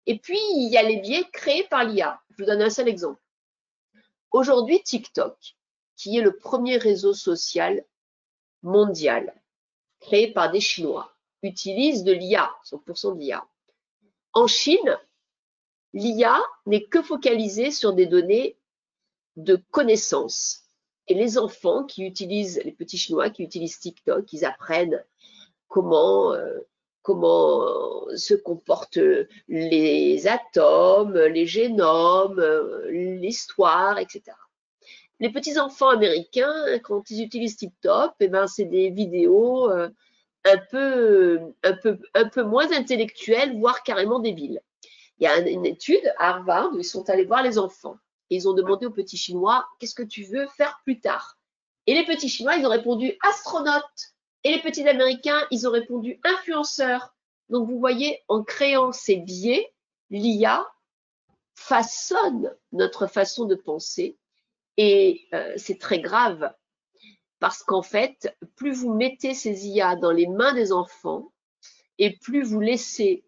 [0.05, 2.19] et puis il y a les biais créés par l'IA.
[2.31, 3.19] Je vous donne un seul exemple.
[4.31, 5.55] Aujourd'hui, TikTok,
[5.95, 7.85] qui est le premier réseau social
[8.63, 9.33] mondial
[9.99, 11.13] créé par des Chinois,
[11.43, 13.45] utilise de l'IA, 100% d'IA.
[14.33, 14.97] En Chine,
[15.93, 18.57] l'IA n'est que focalisée sur des données
[19.35, 20.63] de connaissances.
[21.07, 25.03] Et les enfants qui utilisent, les petits Chinois qui utilisent TikTok, ils apprennent
[25.67, 26.59] comment, euh,
[27.01, 27.65] comment
[28.15, 28.99] se comportent
[29.47, 32.43] les atomes, les génomes,
[32.89, 34.23] l'histoire, etc.
[35.19, 39.89] Les petits enfants américains, quand ils utilisent TikTok, eh ben, c'est des vidéos euh,
[40.45, 44.61] un peu, moins intellectuelles, voire carrément débiles.
[45.19, 47.97] Il y a une étude à Harvard où ils sont allés voir les enfants
[48.31, 51.37] ils ont demandé aux petits Chinois qu'est-ce que tu veux faire plus tard?
[51.85, 54.10] Et les petits Chinois, ils ont répondu astronaute.
[54.43, 57.15] Et les petits Américains, ils ont répondu influenceur.
[57.49, 59.71] Donc vous voyez, en créant ces biais,
[60.09, 60.65] l'IA
[61.53, 64.17] façonne notre façon de penser
[64.77, 66.53] et euh, c'est très grave
[67.39, 71.31] parce qu'en fait, plus vous mettez ces IA dans les mains des enfants
[71.97, 73.23] et plus vous laissez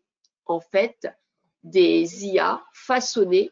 [0.45, 1.07] en fait
[1.63, 3.51] des IA façonner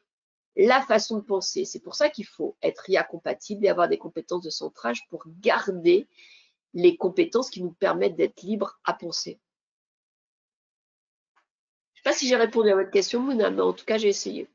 [0.56, 1.66] la façon de penser.
[1.66, 5.24] C'est pour ça qu'il faut être IA compatible et avoir des compétences de centrage pour
[5.40, 6.08] garder
[6.74, 9.40] les compétences qui nous permettent d'être libres à penser.
[11.94, 13.98] Je ne sais pas si j'ai répondu à votre question, Mouna, mais en tout cas,
[13.98, 14.48] j'ai essayé.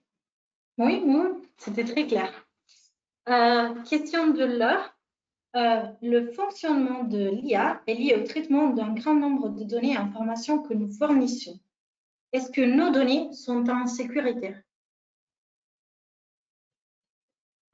[0.79, 1.27] Oui, oui,
[1.59, 2.47] c'était très clair.
[3.29, 4.93] Euh, question de l'heure.
[5.55, 9.97] Euh, le fonctionnement de l'IA est lié au traitement d'un grand nombre de données et
[9.97, 11.59] informations que nous fournissons.
[12.33, 14.55] Est-ce que nos données sont en sécurité?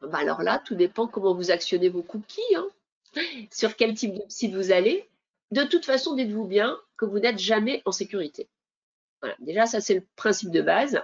[0.01, 2.68] Bah Alors là, tout dépend comment vous actionnez vos cookies, hein.
[3.51, 5.09] Sur quel type de site vous allez.
[5.51, 8.49] De toute façon, dites-vous bien que vous n'êtes jamais en sécurité.
[9.39, 11.01] Déjà, ça c'est le principe de base,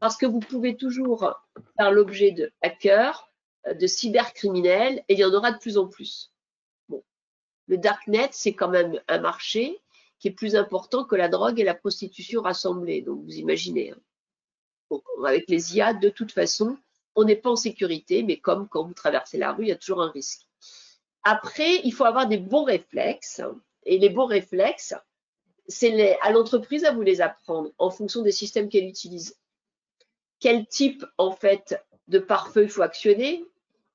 [0.00, 1.34] parce que vous pouvez toujours
[1.76, 3.30] faire l'objet de hackers,
[3.66, 6.32] de cybercriminels, et il y en aura de plus en plus.
[6.88, 7.02] Bon.
[7.66, 9.80] Le darknet, c'est quand même un marché
[10.18, 13.02] qui est plus important que la drogue et la prostitution rassemblées.
[13.02, 13.92] Donc, vous imaginez.
[13.92, 15.00] Hein.
[15.24, 16.78] avec les IA, de toute façon,
[17.16, 19.76] on n'est pas en sécurité, mais comme quand vous traversez la rue, il y a
[19.76, 20.45] toujours un risque.
[21.28, 23.42] Après, il faut avoir des bons réflexes.
[23.82, 24.94] Et les bons réflexes,
[25.66, 29.36] c'est à l'entreprise à vous les apprendre en fonction des systèmes qu'elle utilise.
[30.38, 33.44] Quel type, en fait, de pare-feu il faut actionner?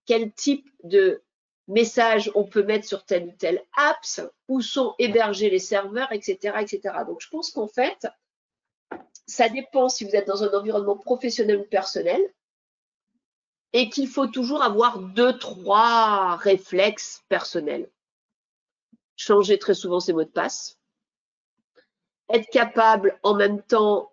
[0.06, 1.22] Quel type de
[1.70, 4.20] message on peut mettre sur telle ou telle apps,
[4.50, 6.56] où sont hébergés les serveurs, etc.
[6.60, 6.96] etc.
[7.08, 8.08] Donc, je pense qu'en fait,
[9.26, 12.20] ça dépend si vous êtes dans un environnement professionnel ou personnel
[13.74, 17.90] et qu'il faut toujours avoir deux, trois réflexes personnels.
[19.16, 20.78] Changer très souvent ses mots de passe.
[22.30, 24.12] Être capable en même temps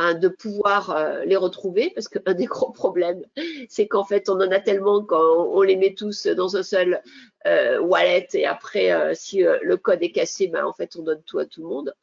[0.00, 3.24] Hein, de pouvoir euh, les retrouver, parce qu'un des gros problèmes,
[3.68, 7.02] c'est qu'en fait, on en a tellement quand on les met tous dans un seul
[7.48, 11.20] euh, wallet et après, euh, si le code est cassé, ben, en fait, on donne
[11.24, 11.94] tout à tout le monde.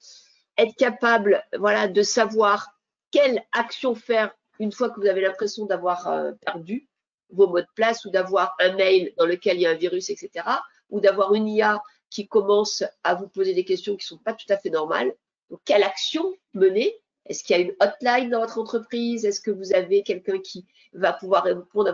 [0.57, 2.77] Être capable, voilà, de savoir
[3.11, 6.11] quelle action faire une fois que vous avez l'impression d'avoir
[6.45, 6.89] perdu
[7.35, 10.09] vos mots de place ou d'avoir un mail dans lequel il y a un virus,
[10.09, 10.45] etc.
[10.89, 14.33] Ou d'avoir une IA qui commence à vous poser des questions qui ne sont pas
[14.33, 15.13] tout à fait normales.
[15.49, 16.95] Donc, quelle action mener?
[17.25, 19.25] Est-ce qu'il y a une hotline dans votre entreprise?
[19.25, 21.89] Est-ce que vous avez quelqu'un qui va pouvoir répondre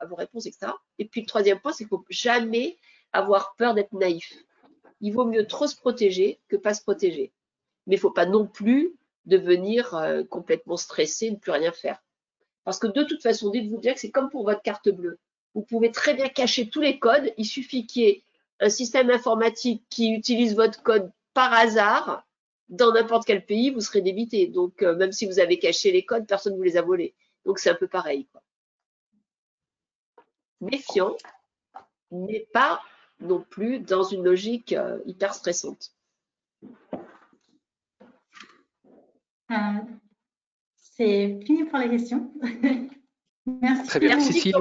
[0.00, 0.72] à vos, réponses, etc.
[0.98, 2.76] Et puis le troisième point, c'est qu'il ne faut jamais
[3.12, 4.34] avoir peur d'être naïf.
[5.00, 7.32] Il vaut mieux trop se protéger que pas se protéger.
[7.86, 12.01] Mais il ne faut pas non plus devenir euh, complètement stressé, ne plus rien faire.
[12.64, 15.18] Parce que de toute façon, dites-vous bien que c'est comme pour votre carte bleue.
[15.54, 17.32] Vous pouvez très bien cacher tous les codes.
[17.36, 18.24] Il suffit qu'il y ait
[18.60, 22.24] un système informatique qui utilise votre code par hasard
[22.68, 24.46] dans n'importe quel pays, vous serez débité.
[24.46, 27.14] Donc, euh, même si vous avez caché les codes, personne ne vous les a volés.
[27.44, 28.26] Donc, c'est un peu pareil.
[30.60, 31.16] Méfiant,
[32.12, 32.80] n'est pas
[33.20, 35.92] non plus dans une logique euh, hyper stressante.
[39.50, 39.54] Euh,
[40.96, 42.32] c'est fini pour les questions.
[43.60, 43.88] Merci.
[43.88, 44.52] Très bien, merci,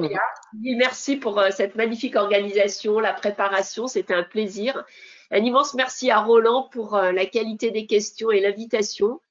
[0.54, 4.84] merci pour cette magnifique organisation, la préparation, c'était un plaisir.
[5.30, 9.22] Un immense merci à Roland pour euh, la qualité des questions et l'invitation.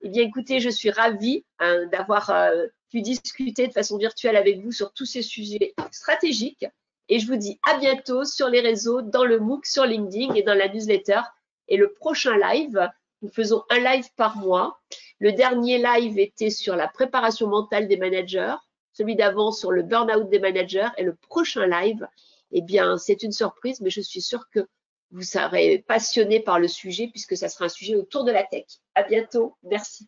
[0.00, 4.60] Eh bien, écoutez, je suis ravie hein, d'avoir euh, pu discuter de façon virtuelle avec
[4.60, 6.66] vous sur tous ces sujets stratégiques.
[7.08, 10.42] Et je vous dis à bientôt sur les réseaux, dans le MOOC, sur LinkedIn et
[10.42, 11.20] dans la newsletter.
[11.68, 12.88] Et le prochain live,
[13.24, 14.78] Nous faisons un live par mois.
[15.18, 18.54] Le dernier live était sur la préparation mentale des managers,
[18.92, 22.06] celui d'avant sur le burn-out des managers et le prochain live,
[22.52, 24.68] eh bien, c'est une surprise, mais je suis sûre que
[25.10, 28.66] vous serez passionné par le sujet puisque ça sera un sujet autour de la tech.
[28.94, 29.56] À bientôt.
[29.62, 30.06] Merci.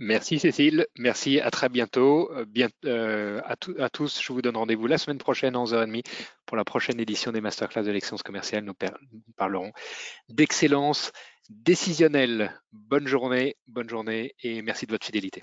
[0.00, 2.30] Merci Cécile, merci, à très bientôt.
[2.32, 3.56] Euh, bien, euh, à,
[3.90, 6.04] tous, je vous donne rendez-vous la semaine prochaine à 11h30
[6.46, 8.62] pour la prochaine édition des Masterclass de l'excellence commerciale.
[8.64, 8.74] Nous
[9.36, 9.72] parlerons
[10.28, 11.10] d'excellence
[11.50, 12.54] décisionnelle.
[12.72, 15.42] Bonne journée, bonne journée et merci de votre fidélité.